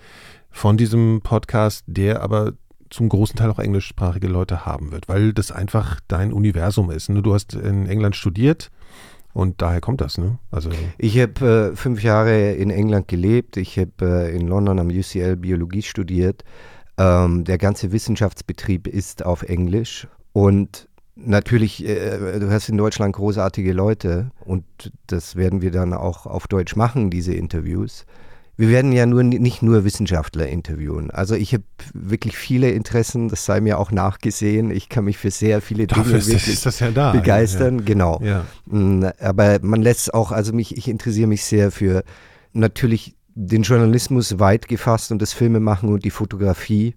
von 0.50 0.76
diesem 0.76 1.20
Podcast, 1.22 1.84
der 1.86 2.22
aber 2.22 2.52
zum 2.90 3.08
großen 3.08 3.36
Teil 3.36 3.50
auch 3.50 3.58
englischsprachige 3.58 4.28
Leute 4.28 4.66
haben 4.66 4.92
wird, 4.92 5.08
weil 5.08 5.32
das 5.32 5.50
einfach 5.50 5.98
dein 6.08 6.32
Universum 6.32 6.90
ist. 6.90 7.08
Ne? 7.08 7.22
Du 7.22 7.32
hast 7.32 7.54
in 7.54 7.86
England 7.86 8.16
studiert 8.16 8.70
und 9.32 9.62
daher 9.62 9.80
kommt 9.80 10.00
das, 10.00 10.18
ne? 10.18 10.38
Also 10.50 10.70
ich 10.98 11.18
habe 11.18 11.72
äh, 11.72 11.76
fünf 11.76 12.02
Jahre 12.02 12.52
in 12.52 12.70
England 12.70 13.08
gelebt. 13.08 13.56
Ich 13.56 13.78
habe 13.78 13.90
äh, 14.02 14.36
in 14.36 14.46
London 14.46 14.78
am 14.78 14.88
UCL 14.88 15.36
Biologie 15.36 15.82
studiert. 15.82 16.44
Ähm, 16.98 17.44
der 17.44 17.58
ganze 17.58 17.92
Wissenschaftsbetrieb 17.92 18.86
ist 18.86 19.24
auf 19.24 19.42
Englisch 19.42 20.06
und 20.32 20.88
Natürlich, 21.14 21.86
äh, 21.86 22.40
du 22.40 22.50
hast 22.50 22.70
in 22.70 22.78
Deutschland 22.78 23.14
großartige 23.14 23.74
Leute 23.74 24.30
und 24.46 24.64
das 25.08 25.36
werden 25.36 25.60
wir 25.60 25.70
dann 25.70 25.92
auch 25.92 26.24
auf 26.24 26.48
Deutsch 26.48 26.74
machen, 26.74 27.10
diese 27.10 27.34
Interviews 27.34 28.06
wir 28.56 28.68
werden 28.68 28.92
ja 28.92 29.06
nur 29.06 29.22
nicht 29.22 29.62
nur 29.62 29.84
Wissenschaftler 29.84 30.46
interviewen. 30.46 31.10
Also 31.10 31.34
ich 31.34 31.54
habe 31.54 31.64
wirklich 31.94 32.36
viele 32.36 32.70
Interessen, 32.70 33.28
das 33.28 33.44
sei 33.44 33.60
mir 33.60 33.78
auch 33.78 33.90
nachgesehen. 33.90 34.70
Ich 34.70 34.88
kann 34.88 35.04
mich 35.04 35.16
für 35.16 35.30
sehr 35.30 35.60
viele 35.62 35.86
Dinge 35.86 36.02
Dafür 36.02 36.18
ist, 36.18 36.28
wirklich 36.28 36.66
ist 36.66 36.80
ja 36.80 36.90
da, 36.90 37.12
begeistern. 37.12 37.78
Ja. 37.78 37.84
Genau. 37.84 38.20
Ja. 38.22 38.44
Mm, 38.66 39.06
aber 39.20 39.58
man 39.62 39.80
lässt 39.80 40.12
auch, 40.12 40.32
also 40.32 40.52
mich, 40.52 40.76
ich 40.76 40.88
interessiere 40.88 41.28
mich 41.28 41.44
sehr 41.44 41.70
für 41.70 42.04
natürlich 42.52 43.16
den 43.34 43.62
Journalismus 43.62 44.38
weit 44.38 44.68
gefasst 44.68 45.10
und 45.12 45.22
das 45.22 45.32
Filmemachen 45.32 45.88
und 45.88 46.04
die 46.04 46.10
Fotografie. 46.10 46.94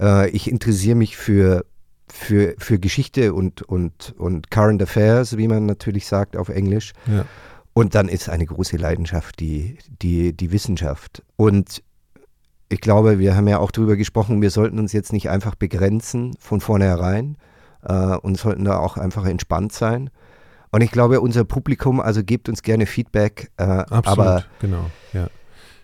Äh, 0.00 0.30
ich 0.30 0.50
interessiere 0.50 0.94
mich 0.94 1.16
für 1.16 1.64
für, 2.08 2.54
für 2.58 2.78
Geschichte 2.78 3.34
und, 3.34 3.62
und, 3.62 4.14
und 4.16 4.50
Current 4.50 4.80
Affairs, 4.82 5.36
wie 5.36 5.48
man 5.48 5.66
natürlich 5.66 6.06
sagt 6.06 6.36
auf 6.36 6.48
Englisch. 6.48 6.92
Ja. 7.06 7.24
Und 7.76 7.94
dann 7.94 8.08
ist 8.08 8.30
eine 8.30 8.46
große 8.46 8.78
Leidenschaft 8.78 9.38
die, 9.38 9.76
die, 10.00 10.34
die 10.34 10.50
Wissenschaft. 10.50 11.22
Und 11.36 11.82
ich 12.70 12.80
glaube, 12.80 13.18
wir 13.18 13.36
haben 13.36 13.46
ja 13.48 13.58
auch 13.58 13.70
darüber 13.70 13.96
gesprochen, 13.96 14.40
wir 14.40 14.50
sollten 14.50 14.78
uns 14.78 14.94
jetzt 14.94 15.12
nicht 15.12 15.28
einfach 15.28 15.56
begrenzen 15.56 16.34
von 16.38 16.62
vornherein 16.62 17.36
äh, 17.82 18.16
und 18.16 18.38
sollten 18.38 18.64
da 18.64 18.78
auch 18.78 18.96
einfach 18.96 19.26
entspannt 19.26 19.74
sein. 19.74 20.08
Und 20.70 20.80
ich 20.80 20.90
glaube, 20.90 21.20
unser 21.20 21.44
Publikum, 21.44 22.00
also 22.00 22.24
gebt 22.24 22.48
uns 22.48 22.62
gerne 22.62 22.86
Feedback. 22.86 23.50
Äh, 23.58 23.64
Absolut, 23.64 24.06
aber 24.06 24.44
genau, 24.58 24.90
ja 25.12 25.28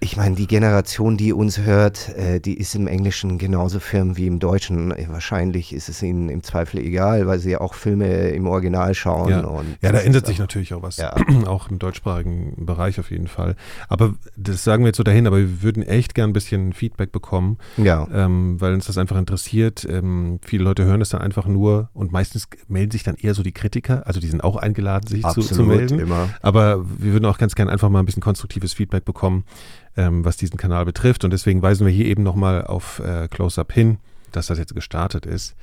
ich 0.03 0.17
meine, 0.17 0.35
die 0.35 0.49
Generation, 0.49 1.17
die 1.17 1.33
uns 1.33 1.61
hört, 1.61 2.09
äh, 2.17 2.41
die 2.41 2.55
ist 2.59 2.75
im 2.75 2.89
Englischen 2.89 3.39
genauso 3.39 3.79
firm 3.79 4.17
wie 4.17 4.27
im 4.27 4.41
Deutschen. 4.41 4.91
Äh, 4.91 5.07
wahrscheinlich 5.09 5.73
ist 5.73 5.89
es 5.89 6.03
ihnen 6.03 6.29
im 6.29 6.43
Zweifel 6.43 6.81
egal, 6.81 7.29
weil 7.29 7.39
sie 7.39 7.53
ja 7.53 7.61
auch 7.61 7.75
Filme 7.75 8.31
im 8.31 8.49
Original 8.49 8.95
schauen. 8.95 9.31
Ja, 9.31 9.63
ja 9.81 9.93
da 9.93 10.01
ändert 10.01 10.27
sich 10.27 10.41
natürlich 10.41 10.75
auch 10.75 10.83
was. 10.83 10.97
Ja. 10.97 11.15
auch 11.47 11.71
im 11.71 11.79
deutschsprachigen 11.79 12.67
Bereich 12.67 12.99
auf 12.99 13.13
jeden 13.13 13.29
Fall. 13.29 13.55
Aber 13.89 14.15
das 14.37 14.65
sagen 14.65 14.83
wir 14.83 14.89
jetzt 14.89 14.97
so 14.97 15.05
dahin, 15.05 15.29
aber 15.29 15.39
wir 15.39 15.63
würden 15.63 15.85
echt 15.85 16.17
gern 16.17 16.31
ein 16.31 16.33
bisschen 16.33 16.73
Feedback 16.73 17.13
bekommen, 17.13 17.59
ja. 17.77 18.09
ähm, 18.13 18.61
weil 18.61 18.75
uns 18.75 18.87
das 18.87 18.99
einfach 18.99 19.17
interessiert. 19.17 19.87
Ähm, 19.89 20.41
viele 20.43 20.65
Leute 20.65 20.85
hören 20.85 21.01
es 21.01 21.11
dann 21.11 21.21
einfach 21.21 21.47
nur 21.47 21.91
und 21.95 22.11
meistens 22.11 22.49
melden 22.67 22.91
sich 22.91 23.05
dann 23.05 23.15
eher 23.15 23.35
so 23.35 23.45
die 23.45 23.53
Kritiker, 23.53 24.05
also 24.05 24.19
die 24.19 24.29
sind 24.29 24.43
auch 24.43 24.57
eingeladen, 24.57 25.07
sich 25.07 25.25
Absolut, 25.25 25.49
zu, 25.49 25.55
zu 25.55 25.63
melden. 25.63 26.01
Immer. 26.01 26.29
Aber 26.43 26.85
wir 26.99 27.13
würden 27.13 27.27
auch 27.27 27.39
ganz 27.39 27.55
gern 27.55 27.69
einfach 27.69 27.89
mal 27.89 28.01
ein 28.01 28.07
bisschen 28.07 28.23
konstruktives 28.23 28.73
Feedback 28.73 29.05
bekommen 29.05 29.45
ähm, 29.97 30.25
was 30.25 30.37
diesen 30.37 30.57
Kanal 30.57 30.85
betrifft. 30.85 31.25
Und 31.25 31.33
deswegen 31.33 31.63
weisen 31.63 31.87
wir 31.87 31.93
hier 31.93 32.07
eben 32.07 32.23
nochmal 32.23 32.65
auf 32.65 33.01
äh, 33.01 33.29
Close-Up 33.29 33.73
hin, 33.73 33.99
dass 34.33 34.47
das 34.47 34.59
jetzt 34.59 34.75
gestartet 34.75 35.27
ist. 35.27 35.55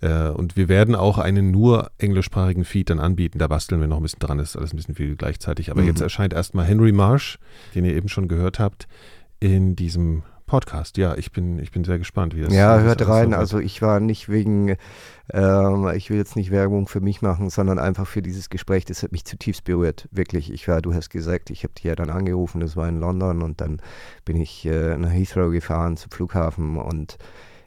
Äh, 0.00 0.28
und 0.28 0.56
wir 0.56 0.68
werden 0.68 0.94
auch 0.94 1.18
einen 1.18 1.50
nur 1.50 1.90
englischsprachigen 1.98 2.64
Feed 2.64 2.90
dann 2.90 3.00
anbieten. 3.00 3.38
Da 3.38 3.48
basteln 3.48 3.80
wir 3.80 3.88
noch 3.88 3.98
ein 3.98 4.02
bisschen 4.02 4.20
dran, 4.20 4.38
das 4.38 4.50
ist 4.50 4.56
alles 4.56 4.72
ein 4.72 4.76
bisschen 4.76 4.94
viel 4.94 5.16
gleichzeitig. 5.16 5.70
Aber 5.70 5.82
mhm. 5.82 5.88
jetzt 5.88 6.00
erscheint 6.00 6.32
erstmal 6.32 6.66
Henry 6.66 6.92
Marsh, 6.92 7.38
den 7.74 7.84
ihr 7.84 7.94
eben 7.94 8.08
schon 8.08 8.28
gehört 8.28 8.58
habt, 8.58 8.88
in 9.40 9.76
diesem 9.76 10.22
Podcast. 10.46 10.96
Ja, 10.96 11.16
ich 11.16 11.32
bin, 11.32 11.58
ich 11.58 11.72
bin 11.72 11.84
sehr 11.84 11.98
gespannt, 11.98 12.34
wie 12.34 12.42
das 12.42 12.52
Ja, 12.52 12.78
hört 12.78 13.06
rein. 13.08 13.30
So 13.30 13.36
also 13.36 13.58
ich 13.58 13.82
war 13.82 14.00
nicht 14.00 14.28
wegen, 14.28 14.76
ähm, 15.32 15.90
ich 15.94 16.08
will 16.08 16.16
jetzt 16.16 16.36
nicht 16.36 16.50
Werbung 16.50 16.86
für 16.86 17.00
mich 17.00 17.20
machen, 17.20 17.50
sondern 17.50 17.78
einfach 17.78 18.06
für 18.06 18.22
dieses 18.22 18.48
Gespräch. 18.48 18.84
Das 18.84 19.02
hat 19.02 19.12
mich 19.12 19.24
zutiefst 19.24 19.64
berührt. 19.64 20.08
Wirklich. 20.12 20.52
Ich 20.52 20.68
war, 20.68 20.80
du 20.80 20.94
hast 20.94 21.10
gesagt, 21.10 21.50
ich 21.50 21.64
habe 21.64 21.74
dich 21.74 21.84
ja 21.84 21.96
dann 21.96 22.10
angerufen, 22.10 22.60
das 22.60 22.76
war 22.76 22.88
in 22.88 23.00
London 23.00 23.42
und 23.42 23.60
dann 23.60 23.80
bin 24.24 24.40
ich 24.40 24.64
äh, 24.66 24.96
nach 24.96 25.12
Heathrow 25.12 25.50
gefahren 25.50 25.96
zum 25.96 26.10
Flughafen 26.10 26.76
und 26.76 27.18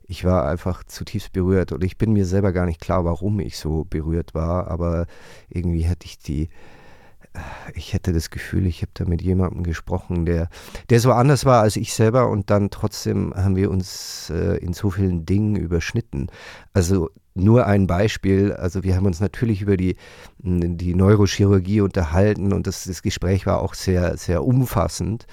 ich 0.09 0.25
war 0.25 0.47
einfach 0.47 0.83
zutiefst 0.83 1.33
berührt 1.33 1.71
und 1.71 1.83
ich 1.83 1.97
bin 1.97 2.13
mir 2.13 2.25
selber 2.25 2.51
gar 2.51 2.65
nicht 2.65 2.81
klar, 2.81 3.05
warum 3.05 3.39
ich 3.39 3.59
so 3.59 3.85
berührt 3.87 4.33
war, 4.33 4.67
aber 4.71 5.05
irgendwie 5.49 5.87
hatte 5.87 6.05
ich 6.05 6.17
die 6.17 6.49
ich 7.73 7.93
hätte 7.93 8.11
das 8.11 8.29
Gefühl, 8.29 8.65
ich 8.65 8.81
habe 8.81 8.91
da 8.93 9.05
mit 9.05 9.21
jemandem 9.21 9.63
gesprochen, 9.63 10.25
der, 10.25 10.49
der 10.89 10.99
so 10.99 11.11
anders 11.11 11.45
war 11.45 11.61
als 11.61 11.75
ich 11.75 11.93
selber 11.93 12.29
und 12.29 12.49
dann 12.49 12.69
trotzdem 12.69 13.33
haben 13.35 13.55
wir 13.55 13.69
uns 13.69 14.31
äh, 14.31 14.57
in 14.57 14.73
so 14.73 14.89
vielen 14.89 15.25
Dingen 15.25 15.55
überschnitten. 15.55 16.27
Also 16.73 17.09
nur 17.35 17.67
ein 17.67 17.87
Beispiel, 17.87 18.53
also 18.53 18.83
wir 18.83 18.95
haben 18.95 19.05
uns 19.05 19.19
natürlich 19.19 19.61
über 19.61 19.77
die, 19.77 19.95
die 20.39 20.95
Neurochirurgie 20.95 21.81
unterhalten 21.81 22.51
und 22.51 22.67
das, 22.67 22.85
das 22.85 23.01
Gespräch 23.01 23.45
war 23.45 23.61
auch 23.61 23.75
sehr, 23.75 24.17
sehr 24.17 24.43
umfassend. 24.43 25.25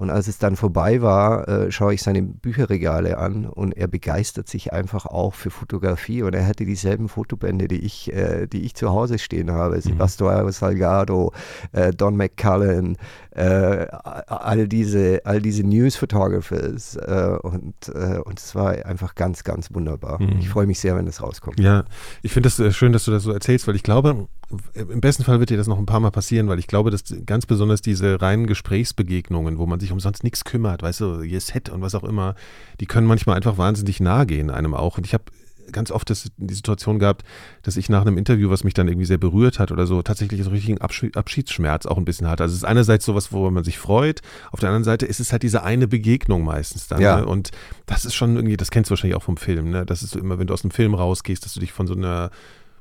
Und 0.00 0.08
als 0.08 0.28
es 0.28 0.38
dann 0.38 0.56
vorbei 0.56 1.02
war, 1.02 1.46
äh, 1.46 1.70
schaue 1.70 1.92
ich 1.92 2.02
seine 2.02 2.22
Bücherregale 2.22 3.18
an 3.18 3.44
und 3.44 3.76
er 3.76 3.86
begeistert 3.86 4.48
sich 4.48 4.72
einfach 4.72 5.04
auch 5.04 5.34
für 5.34 5.50
Fotografie. 5.50 6.22
Und 6.22 6.34
er 6.34 6.46
hatte 6.46 6.64
dieselben 6.64 7.10
Fotobände, 7.10 7.68
die 7.68 7.84
ich, 7.84 8.10
äh, 8.10 8.46
die 8.46 8.62
ich 8.62 8.74
zu 8.74 8.88
Hause 8.88 9.18
stehen 9.18 9.50
habe. 9.50 9.76
Mhm. 9.76 9.82
Sebastião 9.82 10.50
Salgado, 10.52 11.34
äh, 11.72 11.92
Don 11.92 12.16
McCullen, 12.16 12.96
äh, 13.32 13.88
all 14.26 14.68
diese, 14.68 15.20
all 15.24 15.42
diese 15.42 15.64
News 15.64 15.96
Photographers. 15.96 16.96
Äh, 16.96 17.36
und, 17.42 17.74
äh, 17.94 18.20
und 18.24 18.38
es 18.38 18.54
war 18.54 18.70
einfach 18.86 19.14
ganz, 19.14 19.44
ganz 19.44 19.74
wunderbar. 19.74 20.18
Mhm. 20.22 20.38
Ich 20.38 20.48
freue 20.48 20.66
mich 20.66 20.80
sehr, 20.80 20.96
wenn 20.96 21.04
das 21.04 21.22
rauskommt. 21.22 21.60
Ja, 21.60 21.84
ich 22.22 22.32
finde 22.32 22.48
es 22.48 22.74
schön, 22.74 22.94
dass 22.94 23.04
du 23.04 23.10
das 23.10 23.22
so 23.22 23.32
erzählst, 23.32 23.68
weil 23.68 23.76
ich 23.76 23.82
glaube, 23.82 24.28
im 24.74 25.00
besten 25.00 25.24
Fall 25.24 25.38
wird 25.38 25.50
dir 25.50 25.56
das 25.56 25.68
noch 25.68 25.78
ein 25.78 25.86
paar 25.86 26.00
Mal 26.00 26.10
passieren, 26.10 26.48
weil 26.48 26.58
ich 26.58 26.66
glaube, 26.66 26.90
dass 26.90 27.04
ganz 27.26 27.46
besonders 27.46 27.82
diese 27.82 28.20
reinen 28.20 28.46
Gesprächsbegegnungen, 28.46 29.58
wo 29.58 29.66
man 29.66 29.80
sich 29.80 29.92
umsonst 29.92 30.24
nichts 30.24 30.44
kümmert, 30.44 30.82
weißt 30.82 31.00
du, 31.00 31.20
ihr 31.22 31.40
Set 31.40 31.68
und 31.68 31.82
was 31.82 31.94
auch 31.94 32.04
immer, 32.04 32.34
die 32.80 32.86
können 32.86 33.06
manchmal 33.06 33.36
einfach 33.36 33.58
wahnsinnig 33.58 34.00
nahe 34.00 34.26
gehen 34.26 34.50
einem 34.50 34.74
auch. 34.74 34.98
Und 34.98 35.06
ich 35.06 35.14
habe 35.14 35.24
ganz 35.72 35.90
oft 35.90 36.10
das, 36.10 36.30
die 36.36 36.54
Situation 36.54 36.98
gehabt, 36.98 37.22
dass 37.62 37.76
ich 37.76 37.88
nach 37.88 38.02
einem 38.02 38.18
Interview, 38.18 38.50
was 38.50 38.64
mich 38.64 38.74
dann 38.74 38.88
irgendwie 38.88 39.06
sehr 39.06 39.18
berührt 39.18 39.58
hat 39.58 39.70
oder 39.70 39.86
so, 39.86 40.02
tatsächlich 40.02 40.42
so 40.42 40.50
richtigen 40.50 40.78
Abschiedsschmerz 40.78 41.86
auch 41.86 41.96
ein 41.96 42.04
bisschen 42.04 42.28
hatte. 42.28 42.42
Also 42.42 42.54
es 42.54 42.58
ist 42.58 42.64
einerseits 42.64 43.04
sowas, 43.04 43.32
wo 43.32 43.48
man 43.50 43.64
sich 43.64 43.78
freut, 43.78 44.20
auf 44.50 44.60
der 44.60 44.70
anderen 44.70 44.84
Seite 44.84 45.06
ist 45.06 45.20
es 45.20 45.32
halt 45.32 45.42
diese 45.42 45.62
eine 45.62 45.88
Begegnung 45.88 46.44
meistens 46.44 46.88
dann. 46.88 47.00
Ja. 47.00 47.20
Ne? 47.20 47.26
Und 47.26 47.50
das 47.86 48.04
ist 48.04 48.14
schon 48.14 48.36
irgendwie, 48.36 48.56
das 48.56 48.70
kennst 48.70 48.90
du 48.90 48.92
wahrscheinlich 48.92 49.16
auch 49.16 49.22
vom 49.22 49.36
Film, 49.36 49.70
ne? 49.70 49.86
Das 49.86 50.02
ist 50.02 50.10
so 50.10 50.18
immer, 50.18 50.38
wenn 50.38 50.46
du 50.46 50.54
aus 50.54 50.62
dem 50.62 50.70
Film 50.70 50.94
rausgehst, 50.94 51.44
dass 51.44 51.54
du 51.54 51.60
dich 51.60 51.72
von 51.72 51.86
so 51.86 51.94
einer 51.94 52.30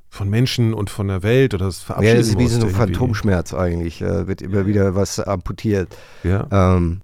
von 0.09 0.29
Menschen 0.29 0.73
und 0.73 0.89
von 0.89 1.07
der 1.07 1.23
Welt 1.23 1.53
oder 1.53 1.65
das 1.65 1.79
verabschieden 1.79 2.15
Ja, 2.15 2.19
das 2.19 2.27
ist 2.29 2.39
wie 2.39 2.47
so 2.47 2.65
ein 2.65 2.73
Phantomschmerz 2.73 3.53
eigentlich. 3.53 4.01
Äh, 4.01 4.27
wird 4.27 4.41
immer 4.41 4.65
wieder 4.65 4.95
was 4.95 5.19
amputiert. 5.19 5.95
Ja. 6.23 6.47
Ähm, 6.51 7.01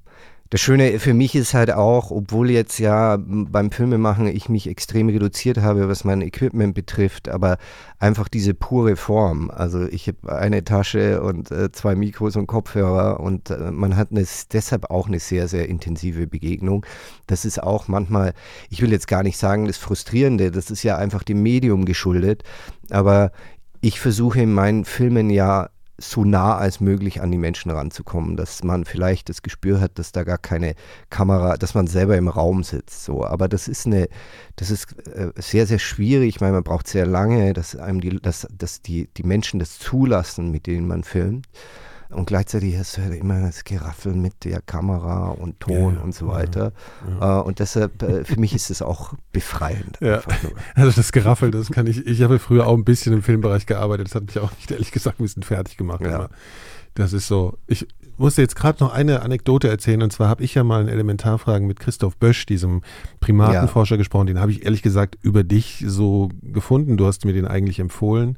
das 0.55 0.61
Schöne 0.61 0.99
für 0.99 1.13
mich 1.13 1.35
ist 1.35 1.53
halt 1.53 1.69
auch, 1.69 2.11
obwohl 2.11 2.49
jetzt 2.49 2.79
ja 2.79 3.17
beim 3.19 3.71
Filmemachen 3.71 4.25
ich 4.27 4.47
mich 4.47 4.69
extrem 4.69 5.09
reduziert 5.09 5.57
habe, 5.57 5.89
was 5.89 6.05
mein 6.05 6.21
Equipment 6.21 6.73
betrifft, 6.73 7.27
aber 7.27 7.57
einfach 7.99 8.29
diese 8.29 8.53
pure 8.53 8.95
Form. 8.95 9.51
Also 9.51 9.85
ich 9.85 10.07
habe 10.07 10.33
eine 10.33 10.63
Tasche 10.63 11.21
und 11.21 11.51
äh, 11.51 11.73
zwei 11.73 11.95
Mikros 11.95 12.37
und 12.37 12.47
Kopfhörer 12.47 13.19
und 13.19 13.49
äh, 13.49 13.69
man 13.69 13.97
hat 13.97 14.11
eine, 14.11 14.25
deshalb 14.53 14.89
auch 14.89 15.07
eine 15.07 15.19
sehr, 15.19 15.49
sehr 15.49 15.67
intensive 15.67 16.25
Begegnung. 16.25 16.85
Das 17.27 17.43
ist 17.43 17.61
auch 17.61 17.89
manchmal, 17.89 18.33
ich 18.69 18.81
will 18.81 18.93
jetzt 18.93 19.09
gar 19.09 19.23
nicht 19.23 19.37
sagen, 19.37 19.65
das 19.65 19.75
Frustrierende, 19.75 20.51
das 20.51 20.71
ist 20.71 20.83
ja 20.83 20.95
einfach 20.95 21.23
dem 21.23 21.43
Medium 21.43 21.83
geschuldet, 21.83 22.43
aber 22.91 23.33
ich 23.81 23.99
versuche 23.99 24.39
in 24.39 24.53
meinen 24.53 24.85
Filmen 24.85 25.29
ja 25.29 25.67
so 25.97 26.25
nah 26.25 26.57
als 26.57 26.79
möglich 26.79 27.21
an 27.21 27.31
die 27.31 27.37
Menschen 27.37 27.71
ranzukommen, 27.71 28.35
dass 28.35 28.63
man 28.63 28.85
vielleicht 28.85 29.29
das 29.29 29.41
Gespür 29.41 29.79
hat, 29.79 29.97
dass 29.97 30.11
da 30.11 30.23
gar 30.23 30.37
keine 30.37 30.75
Kamera, 31.09 31.57
dass 31.57 31.73
man 31.73 31.87
selber 31.87 32.17
im 32.17 32.27
Raum 32.27 32.63
sitzt. 32.63 33.05
So, 33.05 33.25
aber 33.25 33.47
das 33.47 33.67
ist 33.67 33.85
eine, 33.85 34.07
das 34.57 34.71
ist 34.71 34.93
äh, 35.07 35.31
sehr, 35.35 35.67
sehr 35.67 35.79
schwierig. 35.79 36.35
Ich 36.35 36.41
meine, 36.41 36.53
man 36.53 36.63
braucht 36.63 36.87
sehr 36.87 37.05
lange, 37.05 37.53
dass 37.53 37.75
einem 37.75 38.01
die, 38.01 38.19
dass, 38.19 38.47
dass 38.51 38.81
die, 38.81 39.07
die 39.15 39.23
Menschen 39.23 39.59
das 39.59 39.79
zulassen, 39.79 40.51
mit 40.51 40.67
denen 40.67 40.87
man 40.87 41.03
filmt. 41.03 41.47
Und 42.15 42.27
gleichzeitig 42.27 42.77
hast 42.77 42.95
du 42.95 43.01
halt 43.01 43.13
immer 43.13 43.41
das 43.41 43.65
Geraffel 43.65 44.13
mit 44.13 44.45
der 44.45 44.61
Kamera 44.61 45.29
und 45.31 45.59
Ton 45.59 45.95
ja, 45.95 46.01
und 46.01 46.15
so 46.15 46.27
weiter. 46.27 46.71
Ja, 47.19 47.19
ja. 47.19 47.39
Äh, 47.39 47.43
und 47.43 47.59
deshalb, 47.59 48.01
äh, 48.01 48.23
für 48.23 48.39
mich 48.39 48.55
ist 48.55 48.69
es 48.69 48.81
auch 48.81 49.13
befreiend. 49.31 49.99
Also 50.75 50.91
das 50.91 51.11
Geraffel, 51.11 51.51
das 51.51 51.71
kann 51.71 51.87
ich, 51.87 52.05
ich 52.05 52.21
habe 52.21 52.39
früher 52.39 52.67
auch 52.67 52.77
ein 52.77 52.85
bisschen 52.85 53.13
im 53.13 53.21
Filmbereich 53.21 53.65
gearbeitet, 53.65 54.07
das 54.07 54.15
hat 54.15 54.25
mich 54.25 54.39
auch 54.39 54.51
nicht 54.51 54.71
ehrlich 54.71 54.91
gesagt 54.91 55.19
ein 55.19 55.23
bisschen 55.23 55.43
fertig 55.43 55.77
gemacht. 55.77 56.01
Das 56.93 57.11
ist 57.13 57.27
so, 57.27 57.57
ich 57.67 57.87
musste 58.17 58.41
jetzt 58.41 58.55
gerade 58.55 58.83
noch 58.83 58.93
eine 58.93 59.21
Anekdote 59.21 59.67
erzählen 59.67 60.01
und 60.01 60.13
zwar 60.13 60.29
habe 60.29 60.43
ich 60.43 60.55
ja 60.55 60.63
mal 60.63 60.81
in 60.81 60.87
Elementarfragen 60.87 61.67
mit 61.67 61.79
Christoph 61.79 62.17
Bösch, 62.17 62.45
diesem 62.45 62.81
Primatenforscher, 63.19 63.97
gesprochen, 63.97 64.27
den 64.27 64.39
habe 64.39 64.51
ich 64.51 64.63
ehrlich 64.63 64.81
gesagt 64.81 65.17
über 65.21 65.43
dich 65.43 65.83
so 65.85 66.29
gefunden, 66.41 66.97
du 66.97 67.05
hast 67.05 67.25
mir 67.25 67.33
den 67.33 67.45
eigentlich 67.45 67.79
empfohlen. 67.79 68.37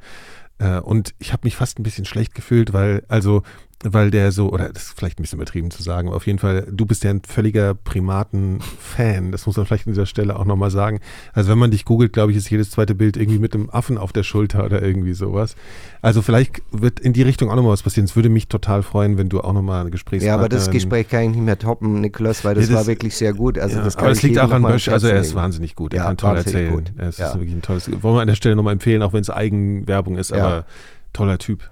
Äh, 0.60 0.80
und 0.80 1.13
ich 1.20 1.34
habe 1.34 1.42
mich 1.46 1.56
fast 1.56 1.80
ein 1.80 1.84
bisschen 1.84 2.06
schlecht 2.06 2.34
gefühlt, 2.34 2.74
weil, 2.74 3.04
also 3.08 3.44
weil 3.84 4.10
der 4.10 4.32
so, 4.32 4.52
oder 4.52 4.70
das 4.70 4.86
ist 4.86 4.98
vielleicht 4.98 5.20
ein 5.20 5.22
bisschen 5.22 5.38
übertrieben 5.38 5.70
zu 5.70 5.84
sagen, 5.84 6.08
aber 6.08 6.18
auf 6.18 6.26
jeden 6.26 6.40
Fall, 6.40 6.68
du 6.72 6.88
bist 6.88 7.04
ja 7.04 7.12
ein 7.12 7.22
völliger 7.22 7.76
Primaten-Fan. 7.76 9.32
Das 9.32 9.46
muss 9.46 9.56
man 9.56 9.68
vielleicht 9.68 9.86
an 9.86 9.94
dieser 9.94 10.08
Stelle 10.08 10.36
auch 10.36 10.46
nochmal 10.46 10.72
sagen. 10.72 11.00
Also 11.34 11.52
wenn 11.52 11.60
man 11.60 11.70
dich 11.70 11.86
googelt, 11.86 12.12
glaube 12.12 12.32
ich, 12.32 12.38
ist 12.38 12.50
jedes 12.50 12.72
zweite 12.72 12.96
Bild 12.96 13.18
irgendwie 13.18 13.38
mit 13.38 13.54
einem 13.54 13.70
Affen 13.70 14.00
auf 14.00 14.13
der 14.13 14.24
Schulter 14.24 14.66
oder 14.66 14.82
irgendwie 14.82 15.13
sowas. 15.13 15.56
Also 16.02 16.24
vielleicht 16.24 16.63
wird 16.72 17.00
in 17.00 17.13
die 17.13 17.22
Richtung 17.22 17.52
auch 17.52 17.56
nochmal 17.56 17.74
was 17.74 17.84
passieren. 17.84 18.06
Es 18.06 18.16
würde 18.16 18.30
mich 18.30 18.48
total 18.48 18.82
freuen, 18.82 19.20
wenn 19.20 19.30
du 19.30 19.42
auch 19.42 19.54
nochmal 19.54 19.82
eine 19.82 19.92
Gesprächspartnerin... 19.92 20.40
Ja, 20.40 20.44
aber 20.44 20.50
das 20.50 20.72
Gespräch 20.72 21.08
kann 21.08 21.24
ich 21.24 21.30
nicht 21.30 21.42
mehr 21.42 21.60
toppen, 21.60 22.02
Niklas, 22.02 22.44
weil 22.44 22.56
das, 22.56 22.68
ja, 22.68 22.72
das 22.72 22.80
war 22.80 22.88
wirklich 22.88 23.16
sehr 23.16 23.34
gut. 23.34 23.60
Also 23.60 23.78
ja, 23.78 23.84
das 23.84 23.96
aber 23.96 24.10
es 24.10 24.24
liegt 24.24 24.40
auch 24.40 24.50
an 24.50 24.63
Bösch, 24.63 24.90
also 24.90 25.08
er 25.08 25.20
ist 25.20 25.36
wahnsinnig 25.36 25.76
gut. 25.76 25.94
Er 25.94 25.98
ja, 25.98 26.06
kann 26.06 26.18
toll 26.18 26.38
erzählen. 26.38 26.74
Gut. 26.74 26.94
Er 26.98 27.10
ist 27.10 27.20
ja. 27.20 27.32
wirklich 27.36 27.54
ein 27.54 27.62
tolles... 27.62 27.92
Wollen 28.02 28.16
wir 28.16 28.22
an 28.22 28.28
der 28.28 28.36
Stelle 28.36 28.56
nochmal 28.56 28.74
empfehlen, 28.74 29.04
auch 29.04 29.13
wenn 29.13 29.22
es 29.22 29.30
Eigenwerbung 29.30 30.18
ist, 30.18 30.34
aber 30.34 30.66
toller 31.13 31.38
Typ. 31.38 31.70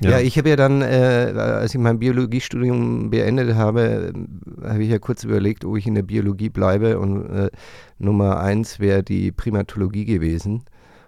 Ja, 0.00 0.10
ja 0.10 0.20
ich 0.20 0.38
habe 0.38 0.48
ja 0.48 0.56
dann, 0.56 0.82
äh, 0.82 1.32
als 1.36 1.74
ich 1.74 1.80
mein 1.80 1.98
Biologiestudium 1.98 3.10
beendet 3.10 3.54
habe, 3.54 4.12
habe 4.62 4.82
ich 4.82 4.90
ja 4.90 4.98
kurz 4.98 5.24
überlegt, 5.24 5.64
ob 5.64 5.76
ich 5.76 5.86
in 5.86 5.94
der 5.94 6.02
Biologie 6.02 6.48
bleibe 6.48 6.98
und 6.98 7.26
äh, 7.30 7.50
Nummer 7.98 8.40
eins 8.40 8.78
wäre 8.78 9.02
die 9.02 9.32
Primatologie 9.32 10.04
gewesen. 10.04 10.64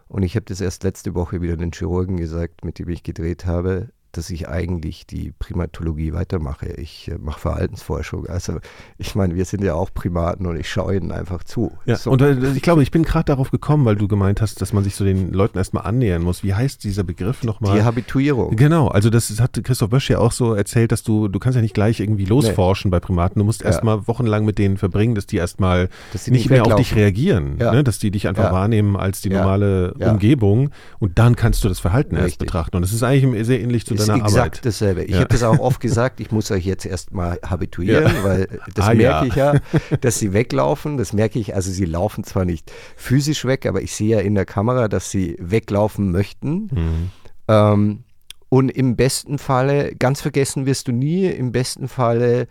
Und 0.09 0.23
ich 0.23 0.37
habe 0.37 0.47
das 0.47 0.61
erst 0.61 0.85
letzte 0.85 1.15
Woche 1.15 1.43
wieder 1.43 1.57
den 1.57 1.73
Chirurgen 1.73 2.17
gesagt, 2.17 2.65
mit 2.65 2.79
dem 2.79 2.89
ich 2.89 3.03
gedreht 3.03 3.45
habe 3.45 3.91
dass 4.13 4.31
ich 4.31 4.49
eigentlich 4.49 5.07
die 5.07 5.33
Primatologie 5.39 6.13
weitermache. 6.13 6.67
Ich 6.69 7.09
äh, 7.09 7.19
mache 7.19 7.41
Verhaltensforschung. 7.41 8.27
Also 8.27 8.59
ich 8.97 9.15
meine, 9.15 9.35
wir 9.35 9.45
sind 9.45 9.63
ja 9.63 9.75
auch 9.75 9.93
Primaten 9.93 10.47
und 10.47 10.59
ich 10.59 10.69
schaue 10.71 10.97
ihnen 10.97 11.13
einfach 11.13 11.45
zu. 11.45 11.73
Ja, 11.85 11.97
so. 11.97 12.11
und 12.11 12.23
äh, 12.23 12.37
ich 12.55 12.63
glaube, 12.63 12.83
ich 12.83 12.91
bin 12.91 13.03
gerade 13.03 13.27
darauf 13.27 13.51
gekommen, 13.51 13.85
weil 13.85 13.97
du 13.97 14.09
gemeint 14.09 14.41
hast, 14.41 14.63
dass 14.63 14.73
man 14.73 14.83
sich 14.83 14.95
so 14.95 15.05
den 15.05 15.33
Leuten 15.33 15.59
erstmal 15.59 15.85
annähern 15.85 16.23
muss. 16.23 16.43
Wie 16.43 16.55
heißt 16.55 16.85
dieser 16.85 17.05
Begriff 17.05 17.45
nochmal? 17.45 17.77
Die 17.77 17.85
Habituierung. 17.85 18.57
Genau, 18.57 18.89
also 18.89 19.11
das 19.11 19.39
hat 19.41 19.61
Christoph 19.63 19.91
Bösch 19.91 20.09
ja 20.09 20.19
auch 20.19 20.33
so 20.33 20.55
erzählt, 20.55 20.91
dass 20.91 21.03
du, 21.03 21.29
du 21.29 21.39
kannst 21.39 21.57
ja 21.57 21.63
nicht 21.63 21.75
gleich 21.75 22.01
irgendwie 22.01 22.25
losforschen 22.25 22.91
nee. 22.91 22.97
bei 22.97 23.01
Primaten. 23.01 23.39
Du 23.39 23.45
musst 23.45 23.61
ja. 23.61 23.67
erstmal 23.67 24.07
wochenlang 24.07 24.45
mit 24.45 24.59
denen 24.59 24.79
verbringen, 24.79 25.15
dass 25.15 25.27
die 25.27 25.37
erstmal 25.37 25.91
nicht, 26.13 26.29
nicht 26.29 26.51
mehr 26.51 26.65
auf 26.65 26.75
dich 26.77 26.95
reagieren. 26.95 27.57
Ja. 27.61 27.73
Ne? 27.73 27.85
Dass 27.85 27.99
die 27.99 28.11
dich 28.11 28.27
einfach 28.27 28.45
ja. 28.45 28.53
wahrnehmen 28.53 28.97
als 28.97 29.21
die 29.21 29.31
normale 29.31 29.93
Umgebung 29.95 30.71
und 30.99 31.19
dann 31.19 31.37
kannst 31.37 31.63
du 31.65 31.69
das 31.69 31.79
Verhalten 31.79 32.15
Richtig. 32.15 32.33
erst 32.33 32.39
betrachten. 32.39 32.77
Und 32.77 32.83
das 32.83 32.93
ist 32.93 33.03
eigentlich 33.03 33.47
sehr 33.47 33.61
ähnlich 33.61 33.85
zu 33.85 33.95
deiner 34.09 34.25
exakt 34.25 34.65
dasselbe. 34.65 35.05
Ich 35.05 35.13
ja. 35.13 35.19
habe 35.19 35.29
das 35.29 35.43
auch 35.43 35.59
oft 35.59 35.81
gesagt, 35.83 36.21
ich 36.21 36.31
muss 36.31 36.51
euch 36.51 36.65
jetzt 36.65 36.85
erstmal 36.87 37.39
habituieren, 37.45 38.05
ja. 38.05 38.25
weil 38.25 38.49
das 38.75 38.89
ah, 38.89 38.95
merke 38.95 39.27
ich 39.27 39.35
ja, 39.35 39.55
dass 40.01 40.19
sie 40.19 40.33
weglaufen. 40.33 40.97
Das 40.97 41.13
merke 41.13 41.39
ich, 41.39 41.55
also 41.55 41.71
sie 41.71 41.85
laufen 41.85 42.25
zwar 42.25 42.45
nicht 42.45 42.73
physisch 42.97 43.45
weg, 43.45 43.67
aber 43.67 43.83
ich 43.83 43.95
sehe 43.95 44.17
ja 44.17 44.21
in 44.21 44.35
der 44.35 44.45
Kamera, 44.45 44.89
dass 44.89 45.11
sie 45.11 45.37
weglaufen 45.39 46.11
möchten. 46.11 46.69
Mhm. 46.73 47.11
Ähm, 47.49 48.05
und 48.49 48.71
im 48.71 48.97
besten 48.97 49.39
Falle, 49.39 49.95
ganz 49.95 50.21
vergessen 50.21 50.67
wirst 50.67 50.89
du 50.89 50.93
nie, 50.93 51.27
im 51.27 51.53
besten 51.53 51.89
Falle 51.89 52.49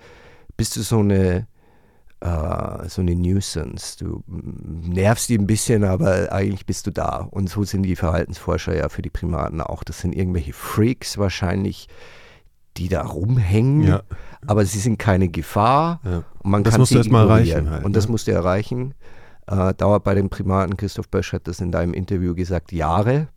bist 0.56 0.76
du 0.76 0.82
so 0.82 1.00
eine 1.00 1.48
Uh, 2.19 2.88
so 2.88 3.01
eine 3.01 3.15
Nuisance. 3.15 3.95
Du 4.03 4.23
nervst 4.27 5.30
die 5.30 5.38
ein 5.38 5.45
bisschen, 5.45 5.84
aber 5.84 6.32
eigentlich 6.32 6.65
bist 6.65 6.88
du 6.88 6.91
da. 6.91 7.27
Und 7.30 7.47
so 7.47 7.63
sind 7.63 7.84
die 7.84 7.95
Verhaltensforscher 7.95 8.75
ja 8.75 8.89
für 8.89 9.03
die 9.03 9.12
Primaten 9.12 9.62
auch. 9.62 9.84
Das 9.84 9.99
sind 9.99 10.15
irgendwelche 10.15 10.53
Freaks 10.53 11.19
wahrscheinlich, 11.19 11.88
die 12.77 12.89
da 12.89 13.03
rumhängen, 13.03 13.84
ja. 13.84 14.01
aber 14.47 14.65
sie 14.65 14.80
sind 14.80 14.97
keine 14.97 15.30
Gefahr. 15.30 15.99
Ja. 16.03 16.23
Und 16.39 16.51
man 16.51 16.63
das 16.63 16.71
kann 16.71 16.82
musst 16.82 16.89
sie 16.89 16.95
du 16.95 16.99
erstmal 17.01 17.27
erreichen. 17.27 17.69
Halt, 17.69 17.86
und 17.86 17.95
das 17.95 18.06
ja. 18.06 18.12
musst 18.12 18.27
du 18.27 18.32
erreichen. 18.32 18.95
Uh, 19.49 19.71
dauert 19.73 20.03
bei 20.03 20.15
den 20.15 20.30
Primaten, 20.30 20.75
Christoph 20.75 21.10
Bösch 21.10 21.34
hat 21.34 21.47
das 21.47 21.62
in 21.62 21.71
deinem 21.71 21.93
Interview 21.93 22.34
gesagt, 22.34 22.71
Jahre. 22.71 23.27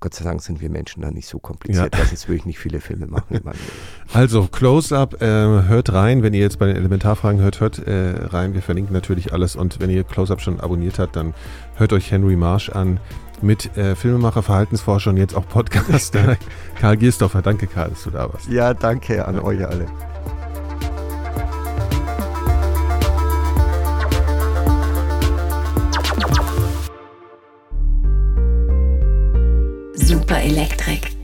Gott 0.00 0.14
sei 0.14 0.24
Dank 0.24 0.40
sind 0.42 0.62
wir 0.62 0.70
Menschen 0.70 1.02
da 1.02 1.10
nicht 1.10 1.28
so 1.28 1.38
kompliziert, 1.38 1.94
ja. 1.94 2.04
sonst 2.06 2.26
würde 2.26 2.38
ich 2.38 2.46
nicht 2.46 2.58
viele 2.58 2.80
Filme 2.80 3.06
machen. 3.06 3.40
also, 4.14 4.48
Close-Up, 4.50 5.20
äh, 5.20 5.26
hört 5.26 5.92
rein, 5.92 6.22
wenn 6.22 6.32
ihr 6.32 6.40
jetzt 6.40 6.58
bei 6.58 6.66
den 6.66 6.76
Elementarfragen 6.76 7.40
hört, 7.40 7.60
hört 7.60 7.86
äh, 7.86 8.14
rein. 8.26 8.54
Wir 8.54 8.62
verlinken 8.62 8.94
natürlich 8.94 9.34
alles 9.34 9.56
und 9.56 9.78
wenn 9.78 9.90
ihr 9.90 10.02
Close-Up 10.04 10.40
schon 10.40 10.58
abonniert 10.58 10.98
habt, 10.98 11.16
dann 11.16 11.34
hört 11.76 11.92
euch 11.92 12.10
Henry 12.10 12.36
Marsh 12.36 12.70
an 12.70 12.98
mit 13.42 13.76
äh, 13.76 13.94
Filmemacher, 13.94 14.42
Verhaltensforscher 14.42 15.10
und 15.10 15.18
jetzt 15.18 15.34
auch 15.36 15.46
Podcaster 15.46 16.36
Karl 16.80 16.96
Giersdorfer. 16.96 17.42
Danke, 17.42 17.66
Karl, 17.66 17.90
dass 17.90 18.02
du 18.04 18.10
da 18.10 18.32
warst. 18.32 18.48
Ja, 18.48 18.74
danke 18.74 19.26
an 19.26 19.36
ja. 19.36 19.42
euch 19.42 19.66
alle. 19.66 19.86
Super 30.10 30.42
Elektrik. 30.42 31.19